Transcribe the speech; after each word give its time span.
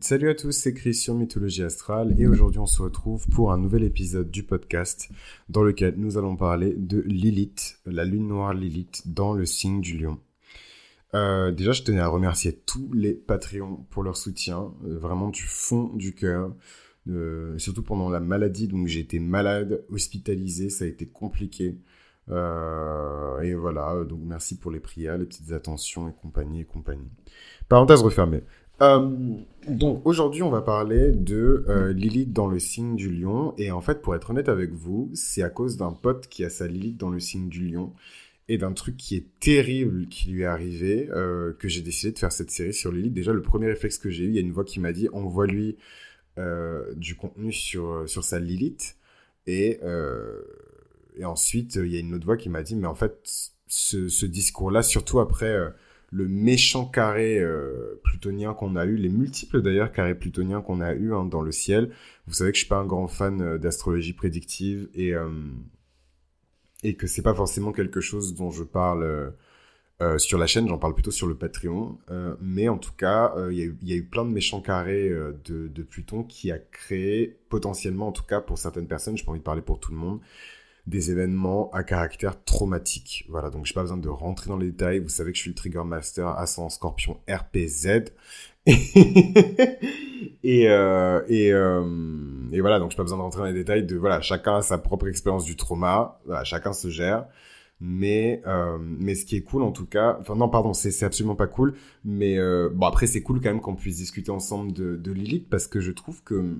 Salut 0.00 0.28
à 0.28 0.34
tous, 0.34 0.50
c'est 0.50 0.74
Christian 0.74 1.14
Mythologie 1.14 1.62
Astrale 1.62 2.12
et 2.18 2.26
aujourd'hui 2.26 2.58
on 2.58 2.66
se 2.66 2.82
retrouve 2.82 3.28
pour 3.28 3.52
un 3.52 3.58
nouvel 3.58 3.84
épisode 3.84 4.28
du 4.28 4.42
podcast 4.42 5.08
dans 5.48 5.62
lequel 5.62 5.94
nous 5.98 6.18
allons 6.18 6.34
parler 6.34 6.74
de 6.76 6.98
Lilith, 7.02 7.78
la 7.86 8.04
lune 8.04 8.26
noire 8.26 8.54
Lilith 8.54 9.02
dans 9.06 9.34
le 9.34 9.46
signe 9.46 9.80
du 9.80 9.96
lion. 9.96 10.18
Euh, 11.14 11.52
déjà 11.52 11.70
je 11.70 11.84
tenais 11.84 12.00
à 12.00 12.08
remercier 12.08 12.54
tous 12.66 12.92
les 12.92 13.14
Patreons 13.14 13.86
pour 13.90 14.02
leur 14.02 14.16
soutien, 14.16 14.74
euh, 14.84 14.98
vraiment 14.98 15.28
du 15.28 15.44
fond 15.44 15.92
du 15.94 16.12
cœur, 16.12 16.52
euh, 17.08 17.56
surtout 17.56 17.84
pendant 17.84 18.10
la 18.10 18.18
maladie, 18.18 18.66
donc 18.66 18.88
j'ai 18.88 18.98
été 18.98 19.20
malade, 19.20 19.84
hospitalisé, 19.92 20.70
ça 20.70 20.86
a 20.86 20.88
été 20.88 21.06
compliqué. 21.06 21.78
et 22.28 23.54
voilà, 23.54 24.04
donc 24.04 24.20
merci 24.24 24.58
pour 24.58 24.72
les 24.72 24.80
prières, 24.80 25.18
les 25.18 25.24
petites 25.24 25.52
attentions 25.52 26.08
et 26.08 26.12
compagnie 26.20 26.62
et 26.62 26.64
compagnie. 26.64 27.12
Parenthèse 27.68 28.02
refermée. 28.02 28.42
Euh, 28.80 29.36
donc 29.68 30.06
aujourd'hui, 30.06 30.42
on 30.42 30.50
va 30.50 30.62
parler 30.62 31.10
de 31.12 31.64
euh, 31.68 31.92
Lilith 31.92 32.32
dans 32.32 32.46
le 32.46 32.58
signe 32.58 32.96
du 32.96 33.10
lion. 33.10 33.54
Et 33.58 33.70
en 33.70 33.80
fait, 33.80 34.00
pour 34.02 34.14
être 34.14 34.30
honnête 34.30 34.48
avec 34.48 34.72
vous, 34.72 35.10
c'est 35.14 35.42
à 35.42 35.50
cause 35.50 35.76
d'un 35.76 35.92
pote 35.92 36.28
qui 36.28 36.44
a 36.44 36.50
sa 36.50 36.66
Lilith 36.66 36.96
dans 36.96 37.10
le 37.10 37.20
signe 37.20 37.48
du 37.48 37.66
lion 37.66 37.92
et 38.48 38.56
d'un 38.56 38.72
truc 38.72 38.96
qui 38.96 39.14
est 39.16 39.26
terrible 39.40 40.08
qui 40.08 40.30
lui 40.30 40.42
est 40.42 40.46
arrivé 40.46 41.10
euh, 41.10 41.52
que 41.58 41.68
j'ai 41.68 41.82
décidé 41.82 42.12
de 42.12 42.18
faire 42.18 42.32
cette 42.32 42.50
série 42.50 42.72
sur 42.72 42.92
Lilith. 42.92 43.12
Déjà, 43.12 43.32
le 43.32 43.42
premier 43.42 43.66
réflexe 43.66 43.98
que 43.98 44.10
j'ai 44.10 44.24
eu, 44.24 44.28
il 44.28 44.34
y 44.34 44.38
a 44.38 44.40
une 44.40 44.52
voix 44.52 44.64
qui 44.64 44.80
m'a 44.80 44.92
dit 44.92 45.08
envoie-lui 45.12 45.76
du 46.94 47.16
contenu 47.16 47.50
sur, 47.50 48.08
sur 48.08 48.22
sa 48.22 48.38
Lilith. 48.38 48.96
Et, 49.48 49.80
et 51.16 51.24
ensuite, 51.24 51.74
il 51.74 51.92
y 51.92 51.96
a 51.96 51.98
une 51.98 52.14
autre 52.14 52.24
voix 52.24 52.36
qui 52.36 52.48
m'a 52.48 52.62
dit 52.62 52.76
mais 52.76 52.86
en 52.86 52.94
fait, 52.94 53.50
ce, 53.66 54.24
discours-là, 54.24 54.84
surtout 54.84 55.18
après 55.18 55.58
le 56.10 56.26
méchant 56.26 56.86
carré 56.86 57.38
euh, 57.38 58.00
plutonien 58.02 58.54
qu'on 58.54 58.76
a 58.76 58.86
eu, 58.86 58.96
les 58.96 59.10
multiples 59.10 59.60
d'ailleurs 59.60 59.92
carrés 59.92 60.14
plutoniens 60.14 60.62
qu'on 60.62 60.80
a 60.80 60.94
eu 60.94 61.14
hein, 61.14 61.24
dans 61.24 61.42
le 61.42 61.52
ciel. 61.52 61.90
Vous 62.26 62.34
savez 62.34 62.50
que 62.50 62.56
je 62.56 62.60
suis 62.60 62.68
pas 62.68 62.78
un 62.78 62.86
grand 62.86 63.08
fan 63.08 63.40
euh, 63.42 63.58
d'astrologie 63.58 64.14
prédictive 64.14 64.88
et 64.94 65.14
euh, 65.14 65.28
et 66.84 66.94
que 66.94 67.06
c'est 67.06 67.22
pas 67.22 67.34
forcément 67.34 67.72
quelque 67.72 68.00
chose 68.00 68.34
dont 68.34 68.52
je 68.52 68.62
parle 68.62 69.34
sur 70.18 70.38
la 70.38 70.46
chaîne, 70.46 70.68
j'en 70.68 70.78
parle 70.78 70.94
plutôt 70.94 71.10
sur 71.10 71.26
le 71.26 71.34
Patreon. 71.34 71.98
mais 72.40 72.68
en 72.68 72.78
tout 72.78 72.92
cas, 72.92 73.34
il 73.50 73.58
y, 73.58 73.90
y, 73.90 73.92
a 73.94 73.96
eu 73.96 74.04
plein 74.04 74.24
de 74.24 74.30
méchants 74.30 74.60
carrés 74.60 75.08
de, 75.08 75.66
de 75.66 75.82
Pluton 75.82 76.22
qui 76.22 76.52
a 76.52 76.58
créé 76.60 77.36
potentiellement, 77.48 78.06
en 78.06 78.12
tout 78.12 78.22
cas 78.22 78.40
pour 78.40 78.58
certaines 78.58 78.86
personnes, 78.86 79.18
je 79.18 79.24
pas 79.24 79.32
envie 79.32 79.40
de 79.40 79.44
parler 79.44 79.60
pour 79.60 79.80
tout 79.80 79.90
le 79.90 79.98
monde, 79.98 80.20
des 80.88 81.10
événements 81.10 81.70
à 81.72 81.82
caractère 81.82 82.42
traumatique. 82.44 83.26
Voilà, 83.28 83.50
donc 83.50 83.66
j'ai 83.66 83.74
pas 83.74 83.82
besoin 83.82 83.98
de 83.98 84.08
rentrer 84.08 84.48
dans 84.48 84.56
les 84.56 84.70
détails. 84.70 84.98
Vous 85.00 85.08
savez 85.08 85.32
que 85.32 85.36
je 85.36 85.42
suis 85.42 85.50
le 85.50 85.54
Trigger 85.54 85.84
Master 85.84 86.28
Ascendant 86.28 86.70
Scorpion 86.70 87.18
RPZ. 87.28 88.04
et, 90.42 90.68
euh, 90.68 91.20
euh, 91.30 92.48
et 92.52 92.60
voilà, 92.60 92.78
donc 92.78 92.90
j'ai 92.90 92.96
pas 92.96 93.02
besoin 93.02 93.18
de 93.18 93.22
rentrer 93.22 93.40
dans 93.40 93.46
les 93.46 93.52
détails 93.52 93.84
de 93.84 93.96
voilà, 93.96 94.20
chacun 94.20 94.56
a 94.56 94.62
sa 94.62 94.78
propre 94.78 95.08
expérience 95.08 95.44
du 95.44 95.56
trauma, 95.56 96.20
chacun 96.44 96.72
se 96.72 96.88
gère. 96.88 97.26
Mais 97.80 98.42
euh, 98.46 98.76
mais 98.80 99.14
ce 99.14 99.24
qui 99.24 99.36
est 99.36 99.42
cool 99.42 99.62
en 99.62 99.70
tout 99.70 99.86
cas, 99.86 100.16
enfin 100.20 100.34
non 100.34 100.48
pardon, 100.48 100.72
c'est 100.74 101.04
absolument 101.04 101.36
pas 101.36 101.46
cool. 101.46 101.74
Mais 102.04 102.36
bon 102.72 102.86
après 102.86 103.06
c'est 103.06 103.22
cool 103.22 103.40
quand 103.40 103.50
même 103.50 103.60
qu'on 103.60 103.76
puisse 103.76 103.98
discuter 103.98 104.30
ensemble 104.30 104.72
de, 104.72 104.96
de 104.96 105.12
Lilith 105.12 105.48
parce 105.48 105.66
que 105.66 105.80
je 105.80 105.92
trouve 105.92 106.22
que 106.24 106.56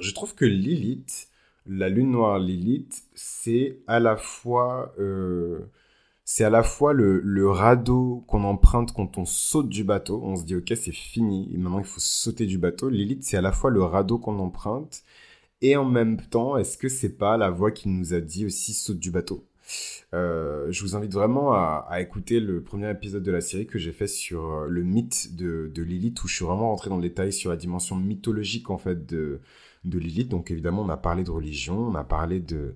je 0.00 0.12
trouve 0.12 0.34
que 0.34 0.44
Lilith 0.44 1.27
la 1.68 1.88
lune 1.88 2.12
noire 2.12 2.38
Lilith, 2.38 3.04
c'est 3.14 3.80
à 3.86 4.00
la 4.00 4.16
fois, 4.16 4.94
euh, 4.98 5.70
à 6.40 6.50
la 6.50 6.62
fois 6.62 6.92
le, 6.92 7.50
radeau 7.50 8.24
qu'on 8.26 8.44
emprunte 8.44 8.92
quand 8.92 9.18
on 9.18 9.24
saute 9.24 9.68
du 9.68 9.84
bateau. 9.84 10.20
On 10.24 10.36
se 10.36 10.44
dit, 10.44 10.56
ok, 10.56 10.72
c'est 10.76 10.92
fini. 10.92 11.48
maintenant, 11.56 11.78
il 11.78 11.84
faut 11.84 12.00
sauter 12.00 12.46
du 12.46 12.58
bateau. 12.58 12.88
Lilith, 12.88 13.24
c'est 13.24 13.36
à 13.36 13.42
la 13.42 13.52
fois 13.52 13.70
le 13.70 13.82
radeau 13.82 14.18
qu'on 14.18 14.38
emprunte 14.38 15.02
et 15.60 15.76
en 15.76 15.84
même 15.84 16.20
temps, 16.20 16.56
est-ce 16.56 16.78
que 16.78 16.88
c'est 16.88 17.18
pas 17.18 17.36
la 17.36 17.50
voix 17.50 17.70
qui 17.72 17.88
nous 17.88 18.14
a 18.14 18.20
dit 18.20 18.46
aussi 18.46 18.72
saute 18.72 18.98
du 19.00 19.10
bateau? 19.10 19.47
Je 20.12 20.82
vous 20.82 20.96
invite 20.96 21.12
vraiment 21.12 21.52
à, 21.52 22.00
écouter 22.00 22.40
le 22.40 22.62
premier 22.62 22.90
épisode 22.90 23.22
de 23.22 23.30
la 23.30 23.40
série 23.40 23.66
que 23.66 23.78
j'ai 23.78 23.92
fait 23.92 24.06
sur 24.06 24.44
euh, 24.44 24.66
le 24.68 24.82
mythe 24.82 25.34
de, 25.36 25.70
Lilith, 25.82 26.22
où 26.22 26.28
je 26.28 26.36
suis 26.36 26.44
vraiment 26.44 26.70
rentré 26.70 26.90
dans 26.90 26.96
le 26.96 27.02
détail 27.02 27.32
sur 27.32 27.50
la 27.50 27.56
dimension 27.56 27.96
mythologique 27.96 28.70
en 28.70 28.78
fait 28.78 29.06
de, 29.06 29.40
Lilith. 29.84 30.28
Donc 30.28 30.50
évidemment, 30.50 30.82
on 30.82 30.88
a 30.88 30.96
parlé 30.96 31.24
de 31.24 31.30
religion, 31.30 31.78
on 31.78 31.94
a 31.94 32.04
parlé 32.04 32.40
de, 32.40 32.74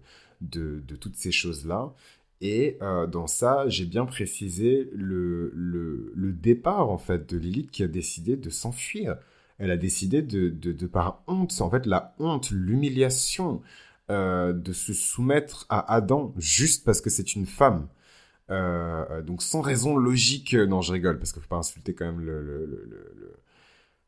toutes 1.01 1.17
ces 1.17 1.33
choses-là. 1.33 1.93
Et 2.41 2.77
euh, 2.83 3.07
dans 3.07 3.29
ça, 3.29 3.69
j'ai 3.69 3.87
bien 3.87 4.05
précisé 4.05 4.91
le, 4.93 5.53
le, 5.55 6.33
départ 6.33 6.91
en 6.91 6.99
fait 6.99 7.31
de 7.33 7.39
Lilith 7.39 7.71
qui 7.71 7.85
a 7.85 7.89
décidé 7.89 8.37
de 8.37 8.51
s'enfuir. 8.51 9.17
Elle 9.59 9.71
a 9.71 9.77
décidé 9.77 10.23
de, 10.23 10.49
de, 10.49 10.87
par 10.87 11.23
honte, 11.29 11.57
en 11.61 11.71
fait 11.71 11.87
la 11.87 12.15
honte, 12.19 12.51
l'humiliation, 12.51 13.63
euh, 14.11 14.53
de 14.53 14.73
se 14.73 14.93
soumettre 14.93 15.67
à 15.69 15.95
Adam 15.95 16.35
juste 16.37 16.85
parce 16.85 17.01
que 17.01 17.11
c'est 17.11 17.35
une 17.35 17.47
femme. 17.47 17.89
Euh, 18.51 19.23
donc 19.23 19.43
sans 19.43 19.61
raison 19.61 19.97
logique, 19.97 20.55
non 20.55 20.83
je 20.83 20.93
rigole 20.93 21.19
parce 21.19 21.33
qu'il 21.33 21.41
faut 21.41 21.49
pas 21.49 21.57
insulter 21.57 21.95
quand 21.95 22.07
même 22.07 22.21
le, 22.21 22.43
le 22.43 23.33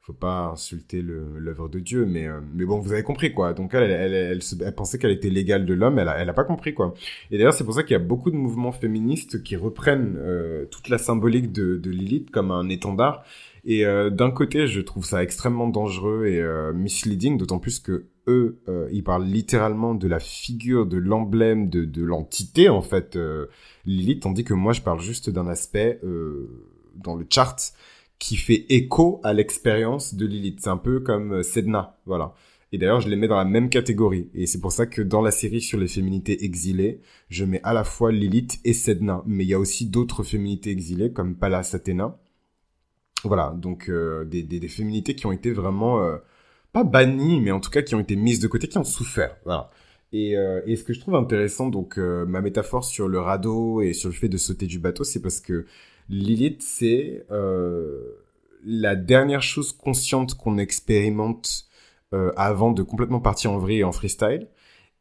faut 0.04 0.12
pas 0.12 0.50
insulter 0.52 1.00
l'œuvre 1.00 1.70
de 1.70 1.80
Dieu, 1.80 2.04
mais, 2.04 2.28
euh, 2.28 2.38
mais 2.52 2.66
bon, 2.66 2.78
vous 2.78 2.92
avez 2.92 3.02
compris 3.02 3.32
quoi. 3.32 3.54
Donc 3.54 3.72
elle, 3.72 3.90
elle, 3.90 4.38
elle, 4.60 4.74
pensait 4.74 4.98
qu'elle 4.98 5.12
était 5.12 5.30
légale 5.30 5.64
de 5.64 5.72
l'homme, 5.72 5.98
elle 5.98 6.08
a, 6.08 6.18
elle 6.18 6.28
a 6.28 6.34
pas 6.34 6.44
compris 6.44 6.74
quoi. 6.74 6.92
Et 7.30 7.38
d'ailleurs, 7.38 7.54
c'est 7.54 7.64
pour 7.64 7.72
ça 7.72 7.82
qu'il 7.84 7.92
y 7.92 7.96
a 7.96 8.04
beaucoup 8.04 8.30
de 8.30 8.36
mouvements 8.36 8.72
féministes 8.72 9.42
qui 9.42 9.56
reprennent 9.56 10.16
euh, 10.18 10.66
toute 10.66 10.90
la 10.90 10.98
symbolique 10.98 11.52
de, 11.52 11.78
de, 11.78 11.90
Lilith 11.90 12.30
comme 12.30 12.50
un 12.50 12.68
étendard. 12.68 13.24
Et 13.64 13.86
euh, 13.86 14.10
d'un 14.10 14.30
côté, 14.30 14.66
je 14.66 14.80
trouve 14.80 15.04
ça 15.04 15.22
extrêmement 15.22 15.68
dangereux 15.68 16.26
et 16.26 16.42
misleading, 16.74 17.38
d'autant 17.38 17.58
plus 17.58 17.78
que 17.78 18.06
eux, 18.26 18.60
ils 18.90 19.04
parlent 19.04 19.26
littéralement 19.26 19.94
de 19.94 20.08
la 20.08 20.18
figure, 20.18 20.86
de 20.86 20.96
l'emblème, 20.96 21.68
de, 21.68 21.84
de 21.84 22.02
l'entité 22.02 22.70
en 22.70 22.80
fait 22.80 23.18
Lilith, 23.84 24.22
tandis 24.22 24.44
que 24.44 24.54
moi, 24.54 24.72
je 24.72 24.80
parle 24.80 25.00
juste 25.00 25.28
d'un 25.28 25.46
aspect 25.46 26.00
dans 26.96 27.16
le 27.16 27.26
chart 27.28 27.74
qui 28.18 28.36
fait 28.36 28.66
écho 28.68 29.20
à 29.22 29.32
l'expérience 29.32 30.14
de 30.14 30.26
Lilith. 30.26 30.60
C'est 30.60 30.70
un 30.70 30.76
peu 30.76 31.00
comme 31.00 31.32
euh, 31.32 31.42
Sedna, 31.42 31.98
voilà. 32.06 32.34
Et 32.72 32.78
d'ailleurs, 32.78 33.00
je 33.00 33.08
les 33.08 33.16
mets 33.16 33.28
dans 33.28 33.36
la 33.36 33.44
même 33.44 33.68
catégorie. 33.68 34.30
Et 34.34 34.46
c'est 34.46 34.60
pour 34.60 34.72
ça 34.72 34.86
que 34.86 35.02
dans 35.02 35.20
la 35.20 35.30
série 35.30 35.60
sur 35.60 35.78
les 35.78 35.86
féminités 35.86 36.44
exilées, 36.44 37.00
je 37.28 37.44
mets 37.44 37.60
à 37.62 37.72
la 37.72 37.84
fois 37.84 38.10
Lilith 38.10 38.60
et 38.64 38.72
Sedna. 38.72 39.22
Mais 39.26 39.44
il 39.44 39.48
y 39.48 39.54
a 39.54 39.58
aussi 39.58 39.86
d'autres 39.86 40.24
féminités 40.24 40.70
exilées, 40.70 41.12
comme 41.12 41.36
Pallas 41.36 41.70
Athéna. 41.74 42.18
Voilà, 43.24 43.54
donc 43.56 43.88
euh, 43.88 44.24
des, 44.24 44.42
des, 44.42 44.68
féminités 44.68 45.14
qui 45.14 45.26
ont 45.26 45.32
été 45.32 45.50
vraiment, 45.50 46.02
euh, 46.02 46.16
pas 46.72 46.84
bannies, 46.84 47.40
mais 47.40 47.50
en 47.50 47.60
tout 47.60 47.70
cas 47.70 47.82
qui 47.82 47.94
ont 47.94 48.00
été 48.00 48.16
mises 48.16 48.40
de 48.40 48.48
côté, 48.48 48.68
qui 48.68 48.78
ont 48.78 48.84
souffert. 48.84 49.36
Voilà. 49.44 49.70
Et, 50.12 50.36
et 50.66 50.76
ce 50.76 50.84
que 50.84 50.92
je 50.92 51.00
trouve 51.00 51.16
intéressant, 51.16 51.66
donc 51.68 51.96
ma 51.98 52.40
métaphore 52.40 52.84
sur 52.84 53.08
le 53.08 53.18
radeau 53.18 53.80
et 53.80 53.92
sur 53.92 54.08
le 54.08 54.14
fait 54.14 54.28
de 54.28 54.36
sauter 54.36 54.66
du 54.66 54.78
bateau, 54.78 55.02
c'est 55.02 55.20
parce 55.20 55.40
que 55.40 55.66
Lilith, 56.08 56.62
c'est 56.62 57.24
euh, 57.30 58.00
la 58.64 58.96
dernière 58.96 59.42
chose 59.42 59.72
consciente 59.72 60.34
qu'on 60.34 60.58
expérimente 60.58 61.66
euh, 62.12 62.32
avant 62.36 62.72
de 62.72 62.82
complètement 62.82 63.20
partir 63.20 63.52
en 63.52 63.58
vrille 63.58 63.80
et 63.80 63.84
en 63.84 63.92
freestyle. 63.92 64.48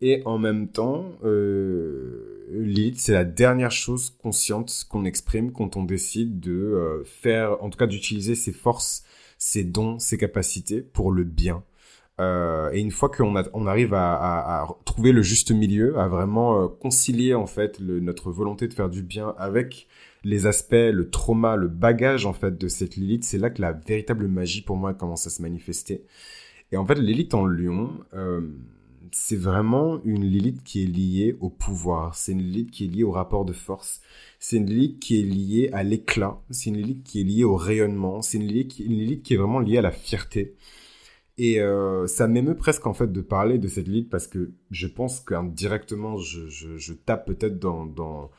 Et 0.05 0.21
en 0.25 0.37
même 0.37 0.67
temps, 0.67 1.13
euh, 1.23 2.45
c'est 2.95 3.13
la 3.13 3.23
dernière 3.23 3.71
chose 3.71 4.09
consciente 4.09 4.85
qu'on 4.89 5.05
exprime 5.05 5.53
quand 5.53 5.77
on 5.77 5.85
décide 5.85 6.41
de 6.41 6.51
euh, 6.51 7.03
faire, 7.05 7.63
en 7.63 7.69
tout 7.69 7.77
cas 7.77 7.87
d'utiliser 7.87 8.35
ses 8.35 8.51
forces, 8.51 9.05
ses 9.37 9.63
dons, 9.63 9.99
ses 9.99 10.17
capacités 10.17 10.81
pour 10.81 11.09
le 11.09 11.23
bien. 11.23 11.63
Euh, 12.19 12.69
et 12.73 12.81
une 12.81 12.91
fois 12.91 13.07
qu'on 13.07 13.33
on 13.53 13.65
arrive 13.65 13.93
à, 13.93 14.67
trouver 14.83 15.13
le 15.13 15.21
juste 15.21 15.51
milieu, 15.51 15.97
à 15.97 16.09
vraiment 16.09 16.61
euh, 16.63 16.67
concilier 16.67 17.33
en 17.33 17.47
fait 17.47 17.79
notre 17.79 18.29
volonté 18.29 18.67
de 18.67 18.73
faire 18.73 18.89
du 18.89 19.03
bien 19.03 19.33
avec 19.37 19.87
les 20.25 20.47
aspects, 20.47 20.73
le 20.73 21.09
trauma, 21.09 21.55
le 21.55 21.69
bagage 21.69 22.25
en 22.25 22.33
fait 22.33 22.57
de 22.57 22.67
cette 22.67 22.97
Lilith, 22.97 23.23
c'est 23.23 23.37
là 23.37 23.49
que 23.49 23.61
la 23.61 23.71
véritable 23.71 24.27
magie 24.27 24.63
pour 24.63 24.75
moi 24.75 24.93
commence 24.93 25.27
à 25.27 25.29
se 25.29 25.41
manifester. 25.41 26.03
Et 26.73 26.77
en 26.77 26.85
fait, 26.85 26.95
Lilith 26.95 27.33
en 27.35 27.45
lion, 27.45 27.91
c'est 29.11 29.35
vraiment 29.35 30.01
une 30.03 30.23
Lilith 30.23 30.63
qui 30.63 30.83
est 30.83 30.87
liée 30.87 31.37
au 31.39 31.49
pouvoir. 31.49 32.15
C'est 32.15 32.31
une 32.31 32.41
Lilith 32.41 32.71
qui 32.71 32.85
est 32.85 32.87
liée 32.87 33.03
au 33.03 33.11
rapport 33.11 33.45
de 33.45 33.53
force. 33.53 34.01
C'est 34.39 34.57
une 34.57 34.65
Lilith 34.65 34.99
qui 34.99 35.19
est 35.19 35.23
liée 35.23 35.69
à 35.73 35.83
l'éclat. 35.83 36.41
C'est 36.49 36.69
une 36.69 36.77
Lilith 36.77 37.03
qui 37.03 37.21
est 37.21 37.23
liée 37.23 37.43
au 37.43 37.55
rayonnement. 37.55 38.21
C'est 38.21 38.37
une 38.37 38.47
Lilith, 38.47 38.79
une 38.79 38.93
Lilith 38.93 39.23
qui 39.23 39.33
est 39.33 39.37
vraiment 39.37 39.59
liée 39.59 39.77
à 39.77 39.81
la 39.81 39.91
fierté. 39.91 40.55
Et 41.37 41.59
euh, 41.59 42.05
ça 42.07 42.27
m'émeut 42.27 42.55
presque 42.55 42.85
en 42.85 42.93
fait 42.93 43.11
de 43.11 43.21
parler 43.21 43.57
de 43.57 43.67
cette 43.67 43.87
Lilith 43.87 44.09
parce 44.09 44.27
que 44.27 44.51
je 44.69 44.87
pense 44.87 45.19
qu'indirectement 45.19 46.17
je, 46.17 46.47
je, 46.47 46.77
je 46.77 46.93
tape 46.93 47.25
peut-être 47.25 47.57
dans, 47.57 47.85
dans 47.85 48.29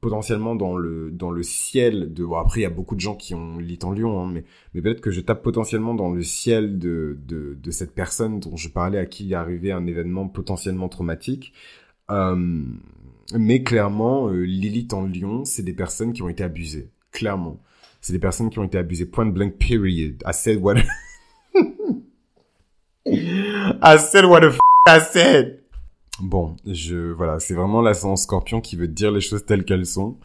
potentiellement 0.00 0.54
dans 0.54 0.76
le 0.76 1.10
dans 1.10 1.30
le 1.30 1.42
ciel 1.42 2.12
de 2.12 2.24
bon, 2.24 2.36
après 2.36 2.60
il 2.60 2.62
y 2.62 2.66
a 2.66 2.70
beaucoup 2.70 2.94
de 2.94 3.00
gens 3.00 3.14
qui 3.14 3.34
ont 3.34 3.58
Lilith 3.58 3.84
en 3.84 3.92
Lion 3.92 4.20
hein, 4.20 4.30
mais 4.32 4.44
mais 4.74 4.80
peut-être 4.80 5.00
que 5.00 5.10
je 5.10 5.20
tape 5.20 5.42
potentiellement 5.42 5.94
dans 5.94 6.10
le 6.10 6.22
ciel 6.22 6.78
de, 6.78 7.18
de 7.26 7.56
de 7.62 7.70
cette 7.70 7.94
personne 7.94 8.40
dont 8.40 8.56
je 8.56 8.68
parlais 8.68 8.98
à 8.98 9.06
qui 9.06 9.26
il 9.26 9.32
est 9.32 9.36
arrivé 9.36 9.72
un 9.72 9.86
événement 9.86 10.28
potentiellement 10.28 10.88
traumatique. 10.88 11.52
Euh, 12.10 12.64
mais 13.34 13.62
clairement 13.62 14.28
euh, 14.28 14.40
Lilith 14.40 14.94
en 14.94 15.06
Lion 15.06 15.44
c'est 15.44 15.62
des 15.62 15.74
personnes 15.74 16.12
qui 16.12 16.22
ont 16.22 16.28
été 16.28 16.42
abusées. 16.42 16.88
Clairement. 17.12 17.60
C'est 18.00 18.12
des 18.14 18.18
personnes 18.18 18.48
qui 18.48 18.58
ont 18.58 18.64
été 18.64 18.78
abusées. 18.78 19.04
Point 19.04 19.26
blank 19.26 19.58
period. 19.58 20.22
I 20.26 20.32
said 20.32 20.60
what 20.62 20.76
I 23.06 23.98
said 23.98 24.24
what 24.24 24.40
the 24.40 24.52
f 24.52 24.58
I 24.86 25.00
said. 25.00 25.59
Bon, 26.22 26.56
je 26.66 27.12
voilà, 27.12 27.40
c'est 27.40 27.54
vraiment 27.54 27.80
l'ascendant 27.82 28.16
scorpion 28.16 28.60
qui 28.60 28.76
veut 28.76 28.88
dire 28.88 29.10
les 29.10 29.20
choses 29.20 29.44
telles 29.44 29.64
qu'elles 29.64 29.86
sont. 29.86 30.18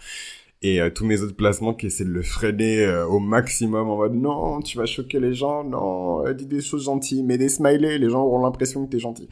Et 0.62 0.82
euh, 0.82 0.90
tous 0.90 1.06
mes 1.06 1.22
autres 1.22 1.36
placements 1.36 1.76
qui 1.76 1.86
essaient 1.86 2.06
de 2.06 2.10
le 2.10 2.24
freiner 2.24 2.80
euh, 2.84 3.06
au 3.06 3.20
maximum 3.20 3.88
en 3.88 3.98
mode 3.98 4.16
non, 4.16 4.62
tu 4.62 4.80
vas 4.80 4.88
choquer 4.88 5.20
les 5.20 5.36
gens, 5.36 5.64
non, 5.64 6.26
euh, 6.26 6.34
dis 6.34 6.48
des 6.48 6.62
choses 6.62 6.86
gentilles, 6.86 7.22
mets 7.22 7.38
des 7.38 7.50
smileys, 7.50 8.00
les 8.00 8.10
gens 8.10 8.24
auront 8.24 8.42
l'impression 8.42 8.84
que 8.86 8.90
t'es 8.90 9.00
gentil. 9.00 9.30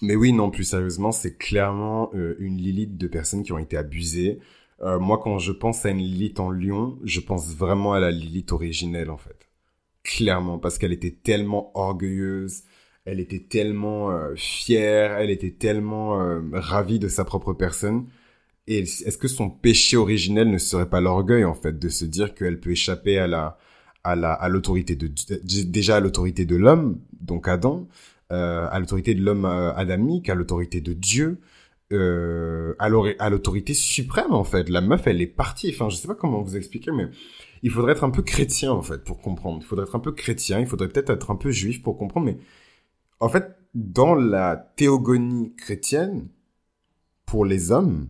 Mais 0.00 0.14
oui, 0.14 0.32
non, 0.32 0.50
plus 0.50 0.64
sérieusement, 0.64 1.10
c'est 1.10 1.38
clairement 1.38 2.12
une 2.12 2.56
Lilith 2.56 2.96
de 2.98 3.08
personnes 3.08 3.42
qui 3.42 3.52
ont 3.52 3.58
été 3.58 3.76
abusées. 3.76 4.38
moi, 4.80 5.18
quand 5.18 5.38
je 5.38 5.50
pense 5.50 5.84
à 5.86 5.90
une 5.90 5.98
Lilith 5.98 6.38
en 6.38 6.50
lion, 6.50 6.98
je 7.02 7.18
pense 7.18 7.56
vraiment 7.56 7.94
à 7.94 8.00
la 8.00 8.12
Lilith 8.12 8.52
originelle, 8.52 9.10
en 9.10 9.16
fait. 9.16 9.48
Clairement, 10.04 10.58
parce 10.58 10.78
qu'elle 10.78 10.92
était 10.92 11.16
tellement 11.20 11.72
orgueilleuse, 11.74 12.62
elle 13.10 13.20
était 13.20 13.40
tellement 13.40 14.10
fière, 14.36 15.18
elle 15.18 15.30
était 15.30 15.50
tellement 15.50 16.40
ravie 16.52 16.98
de 16.98 17.08
sa 17.08 17.24
propre 17.24 17.52
personne. 17.52 18.06
Et 18.68 18.80
est-ce 18.80 19.16
que 19.16 19.28
son 19.28 19.48
péché 19.48 19.96
originel 19.96 20.50
ne 20.50 20.58
serait 20.58 20.90
pas 20.90 21.00
l'orgueil 21.00 21.44
en 21.44 21.54
fait 21.54 21.78
de 21.78 21.88
se 21.88 22.04
dire 22.04 22.34
qu'elle 22.34 22.60
peut 22.60 22.72
échapper 22.72 23.18
à 23.18 23.26
la 23.26 23.58
à 24.04 24.14
la 24.14 24.32
à 24.32 24.48
l'autorité 24.50 24.94
de 24.94 25.10
déjà 25.64 25.96
à 25.96 26.00
l'autorité 26.00 26.44
de 26.44 26.54
l'homme 26.54 27.00
donc 27.20 27.48
Adam 27.48 27.88
euh, 28.30 28.68
à 28.70 28.78
l'autorité 28.78 29.14
de 29.14 29.22
l'homme 29.22 29.46
euh, 29.46 29.72
adamique 29.74 30.28
à 30.28 30.34
l'autorité 30.34 30.82
de 30.82 30.92
Dieu 30.92 31.40
euh, 31.94 32.74
à 32.78 33.30
l'autorité 33.30 33.72
suprême 33.72 34.34
en 34.34 34.44
fait. 34.44 34.68
La 34.68 34.82
meuf 34.82 35.06
elle 35.06 35.22
est 35.22 35.26
partie. 35.26 35.70
Enfin 35.74 35.88
je 35.88 35.96
sais 35.96 36.06
pas 36.06 36.14
comment 36.14 36.42
vous 36.42 36.56
expliquer 36.56 36.90
mais 36.92 37.08
il 37.62 37.70
faudrait 37.70 37.92
être 37.92 38.04
un 38.04 38.10
peu 38.10 38.22
chrétien 38.22 38.70
en 38.72 38.82
fait 38.82 39.02
pour 39.02 39.22
comprendre. 39.22 39.60
Il 39.62 39.66
faudrait 39.66 39.86
être 39.86 39.96
un 39.96 40.00
peu 40.00 40.12
chrétien. 40.12 40.60
Il 40.60 40.66
faudrait 40.66 40.88
peut-être 40.88 41.08
être 41.08 41.30
un 41.30 41.36
peu 41.36 41.50
juif 41.50 41.82
pour 41.82 41.96
comprendre 41.96 42.26
mais 42.26 42.36
en 43.20 43.28
fait 43.28 43.56
dans 43.74 44.14
la 44.14 44.56
théogonie 44.76 45.54
chrétienne 45.56 46.28
pour 47.26 47.44
les 47.44 47.70
hommes 47.70 48.08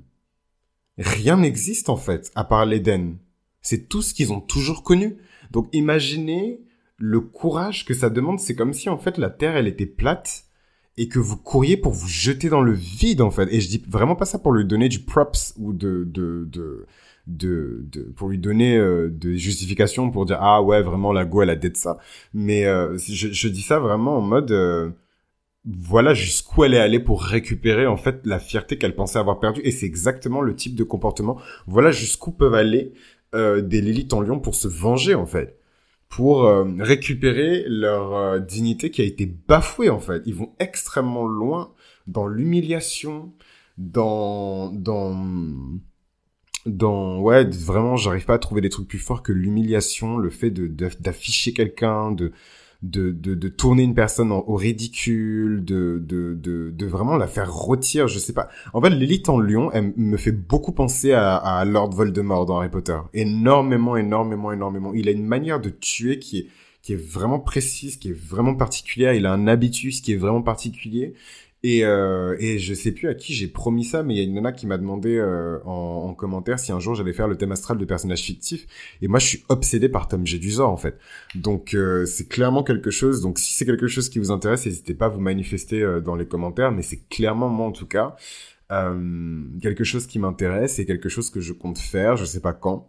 rien 0.98 1.38
n'existe 1.38 1.88
en 1.88 1.96
fait, 1.96 2.30
à 2.34 2.44
part 2.44 2.66
l'Éden. 2.66 3.16
C'est 3.62 3.88
tout 3.88 4.02
ce 4.02 4.14
qu'ils 4.14 4.32
ont 4.32 4.40
toujours 4.40 4.82
connu. 4.82 5.16
Donc 5.50 5.68
imaginez 5.72 6.60
le 6.96 7.20
courage 7.20 7.84
que 7.84 7.94
ça 7.94 8.10
demande. 8.10 8.40
C'est 8.40 8.56
comme 8.56 8.72
si 8.72 8.88
en 8.88 8.98
fait 8.98 9.18
la 9.18 9.30
Terre, 9.30 9.56
elle 9.56 9.68
était 9.68 9.86
plate 9.86 10.44
et 10.96 11.08
que 11.08 11.20
vous 11.20 11.36
couriez 11.36 11.76
pour 11.76 11.92
vous 11.92 12.08
jeter 12.08 12.48
dans 12.48 12.60
le 12.60 12.72
vide 12.72 13.20
en 13.20 13.30
fait. 13.30 13.48
Et 13.52 13.60
je 13.60 13.68
dis 13.68 13.84
vraiment 13.88 14.16
pas 14.16 14.26
ça 14.26 14.38
pour 14.38 14.52
lui 14.52 14.64
donner 14.64 14.88
du 14.88 15.00
props 15.00 15.54
ou 15.56 15.72
de 15.72 16.04
de 16.04 16.44
de 16.50 16.86
de, 17.28 17.84
de 17.92 18.02
pour 18.16 18.28
lui 18.28 18.38
donner 18.38 18.76
euh, 18.76 19.08
des 19.10 19.38
justifications 19.38 20.10
pour 20.10 20.26
dire 20.26 20.38
ah 20.40 20.62
ouais 20.62 20.82
vraiment 20.82 21.12
la 21.12 21.24
go 21.24 21.42
elle 21.42 21.50
a 21.50 21.56
de 21.56 21.70
ça. 21.74 21.98
Mais 22.34 22.66
euh, 22.66 22.96
je, 22.98 23.28
je 23.32 23.48
dis 23.48 23.62
ça 23.62 23.78
vraiment 23.78 24.18
en 24.18 24.22
mode 24.22 24.50
euh, 24.50 24.90
voilà 25.64 26.14
jusqu'où 26.14 26.64
elle 26.64 26.74
est 26.74 26.78
allée 26.78 27.00
pour 27.00 27.22
récupérer 27.22 27.86
en 27.86 27.96
fait 27.96 28.20
la 28.24 28.38
fierté 28.38 28.78
qu'elle 28.78 28.94
pensait 28.94 29.18
avoir 29.18 29.38
perdue. 29.40 29.60
Et 29.64 29.70
c'est 29.70 29.86
exactement 29.86 30.40
le 30.40 30.54
type 30.54 30.74
de 30.74 30.84
comportement. 30.84 31.38
Voilà 31.66 31.90
jusqu'où 31.90 32.32
peuvent 32.32 32.54
aller 32.54 32.92
euh, 33.34 33.60
des 33.60 33.80
Lilith 33.80 34.12
en 34.14 34.22
lion 34.22 34.40
pour 34.40 34.54
se 34.54 34.68
venger 34.68 35.14
en 35.14 35.26
fait. 35.26 35.58
Pour 36.08 36.46
euh, 36.46 36.64
récupérer 36.78 37.64
leur 37.66 38.14
euh, 38.16 38.38
dignité 38.38 38.90
qui 38.90 39.02
a 39.02 39.04
été 39.04 39.26
bafouée 39.26 39.90
en 39.90 40.00
fait. 40.00 40.22
Ils 40.24 40.34
vont 40.34 40.54
extrêmement 40.58 41.26
loin 41.26 41.74
dans 42.06 42.26
l'humiliation 42.26 43.32
dans 43.76 44.72
dans 44.72 45.14
dans 46.68 47.20
ouais 47.20 47.44
vraiment 47.44 47.96
j'arrive 47.96 48.24
pas 48.24 48.34
à 48.34 48.38
trouver 48.38 48.60
des 48.60 48.68
trucs 48.68 48.88
plus 48.88 48.98
forts 48.98 49.22
que 49.22 49.32
l'humiliation 49.32 50.18
le 50.18 50.30
fait 50.30 50.50
de 50.50 50.66
d'afficher 51.00 51.52
quelqu'un 51.52 52.12
de 52.12 52.32
de, 52.82 53.10
de, 53.10 53.34
de 53.34 53.48
tourner 53.48 53.82
une 53.82 53.94
personne 53.94 54.30
au 54.30 54.54
ridicule, 54.54 55.64
de, 55.64 56.00
de, 56.04 56.34
de, 56.34 56.70
de 56.70 56.86
vraiment 56.86 57.16
la 57.16 57.26
faire 57.26 57.52
rôtir, 57.52 58.06
je 58.06 58.18
sais 58.18 58.32
pas. 58.32 58.48
En 58.72 58.80
fait, 58.80 58.90
l'élite 58.90 59.28
en 59.28 59.40
lion, 59.40 59.70
elle 59.72 59.92
me 59.96 60.16
fait 60.16 60.32
beaucoup 60.32 60.72
penser 60.72 61.12
à, 61.12 61.36
à 61.36 61.64
Lord 61.64 61.90
Voldemort 61.90 62.46
dans 62.46 62.58
Harry 62.58 62.68
Potter. 62.70 62.96
Énormément, 63.14 63.96
énormément, 63.96 64.52
énormément. 64.52 64.94
Il 64.94 65.08
a 65.08 65.12
une 65.12 65.26
manière 65.26 65.60
de 65.60 65.70
tuer 65.70 66.18
qui 66.20 66.38
est, 66.38 66.46
qui 66.82 66.92
est 66.92 66.96
vraiment 66.96 67.40
précise, 67.40 67.96
qui 67.96 68.10
est 68.10 68.18
vraiment 68.18 68.54
particulière. 68.54 69.12
Il 69.12 69.26
a 69.26 69.32
un 69.32 69.48
habitus 69.48 70.00
qui 70.00 70.12
est 70.12 70.16
vraiment 70.16 70.42
particulier. 70.42 71.14
Et, 71.64 71.84
euh, 71.84 72.36
et 72.38 72.58
je 72.60 72.72
sais 72.72 72.92
plus 72.92 73.08
à 73.08 73.14
qui 73.14 73.34
j'ai 73.34 73.48
promis 73.48 73.84
ça, 73.84 74.04
mais 74.04 74.14
il 74.14 74.18
y 74.18 74.20
a 74.20 74.22
une 74.22 74.34
nana 74.34 74.52
qui 74.52 74.66
m'a 74.68 74.78
demandé 74.78 75.16
euh, 75.16 75.58
en, 75.64 76.06
en, 76.08 76.14
commentaire 76.14 76.60
si 76.60 76.70
un 76.70 76.78
jour 76.78 76.94
j'allais 76.94 77.12
faire 77.12 77.26
le 77.26 77.36
thème 77.36 77.50
astral 77.50 77.78
de 77.78 77.84
personnages 77.84 78.22
fictifs. 78.22 78.66
Et 79.02 79.08
moi, 79.08 79.18
je 79.18 79.26
suis 79.26 79.44
obsédé 79.48 79.88
par 79.88 80.06
Tom 80.06 80.24
Jedusor, 80.24 80.70
en 80.70 80.76
fait. 80.76 80.98
Donc, 81.34 81.74
euh, 81.74 82.06
c'est 82.06 82.28
clairement 82.28 82.62
quelque 82.62 82.92
chose. 82.92 83.22
Donc, 83.22 83.40
si 83.40 83.54
c'est 83.54 83.66
quelque 83.66 83.88
chose 83.88 84.08
qui 84.08 84.20
vous 84.20 84.30
intéresse, 84.30 84.66
n'hésitez 84.66 84.94
pas 84.94 85.06
à 85.06 85.08
vous 85.08 85.20
manifester 85.20 85.82
euh, 85.82 86.00
dans 86.00 86.14
les 86.14 86.28
commentaires. 86.28 86.70
Mais 86.70 86.82
c'est 86.82 87.08
clairement, 87.08 87.48
moi, 87.48 87.66
en 87.66 87.72
tout 87.72 87.88
cas, 87.88 88.14
euh, 88.70 89.42
quelque 89.60 89.82
chose 89.82 90.06
qui 90.06 90.20
m'intéresse 90.20 90.78
et 90.78 90.86
quelque 90.86 91.08
chose 91.08 91.28
que 91.28 91.40
je 91.40 91.52
compte 91.52 91.78
faire. 91.78 92.16
Je 92.16 92.24
sais 92.24 92.40
pas 92.40 92.52
quand. 92.52 92.88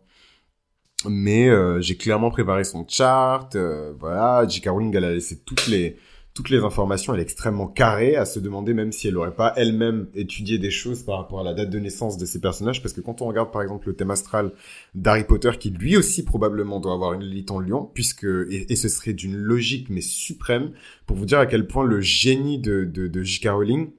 Mais 1.07 1.50
j'ai 1.81 1.95
clairement 1.95 2.30
préparé 2.30 2.66
son 2.66 2.86
chart. 2.86 3.56
voilà, 4.00 4.45
J.K. 4.45 4.68
Rowling, 4.68 4.94
elle 4.98 5.06
a 5.06 5.13
laissé 5.13 5.39
toutes 5.39 5.68
les 5.68 5.95
toutes 6.40 6.52
les 6.52 6.64
informations, 6.64 7.14
elle 7.14 7.20
est 7.20 7.24
extrêmement 7.24 7.68
carrée, 7.68 8.16
à 8.16 8.24
se 8.24 8.40
demander 8.40 8.74
même 8.74 8.94
si 8.94 9.10
elle 9.10 9.16
n'aurait 9.16 9.36
pas 9.36 9.52
elle-même 9.58 10.08
étudié 10.16 10.58
des 10.58 10.72
choses 10.72 11.04
par 11.04 11.18
rapport 11.18 11.42
à 11.42 11.44
la 11.44 11.54
date 11.54 11.70
de 11.70 11.80
naissance 11.80 12.18
de 12.18 12.26
ces 12.26 12.40
personnages, 12.40 12.82
parce 12.82 12.94
que 12.94 13.02
quand 13.02 13.22
on 13.22 13.26
regarde 13.26 13.52
par 13.52 13.62
exemple 13.62 13.90
le 13.90 13.94
thème 13.94 14.10
astral 14.10 14.54
d'Harry 14.96 15.26
Potter, 15.26 15.52
qui 15.60 15.70
lui 15.70 15.98
aussi 15.98 16.24
probablement 16.24 16.80
doit 16.80 16.94
avoir 16.94 17.12
une 17.12 17.24
Lilith 17.24 17.52
en 17.52 17.60
lion, 17.60 17.92
puisque, 17.94 18.24
et, 18.24 18.74
ce 18.78 18.88
serait 18.88 19.12
d'une 19.12 19.36
logique 19.36 19.90
mais 19.90 20.00
suprême, 20.00 20.72
pour 21.06 21.18
vous 21.18 21.26
dire 21.26 21.40
à 21.40 21.46
quel 21.46 21.68
point 21.68 21.84
le 21.84 22.00
génie 22.00 22.58
de, 22.58 22.86
de, 22.86 23.22
J.K. 23.22 23.50
Rowling, 23.50 23.92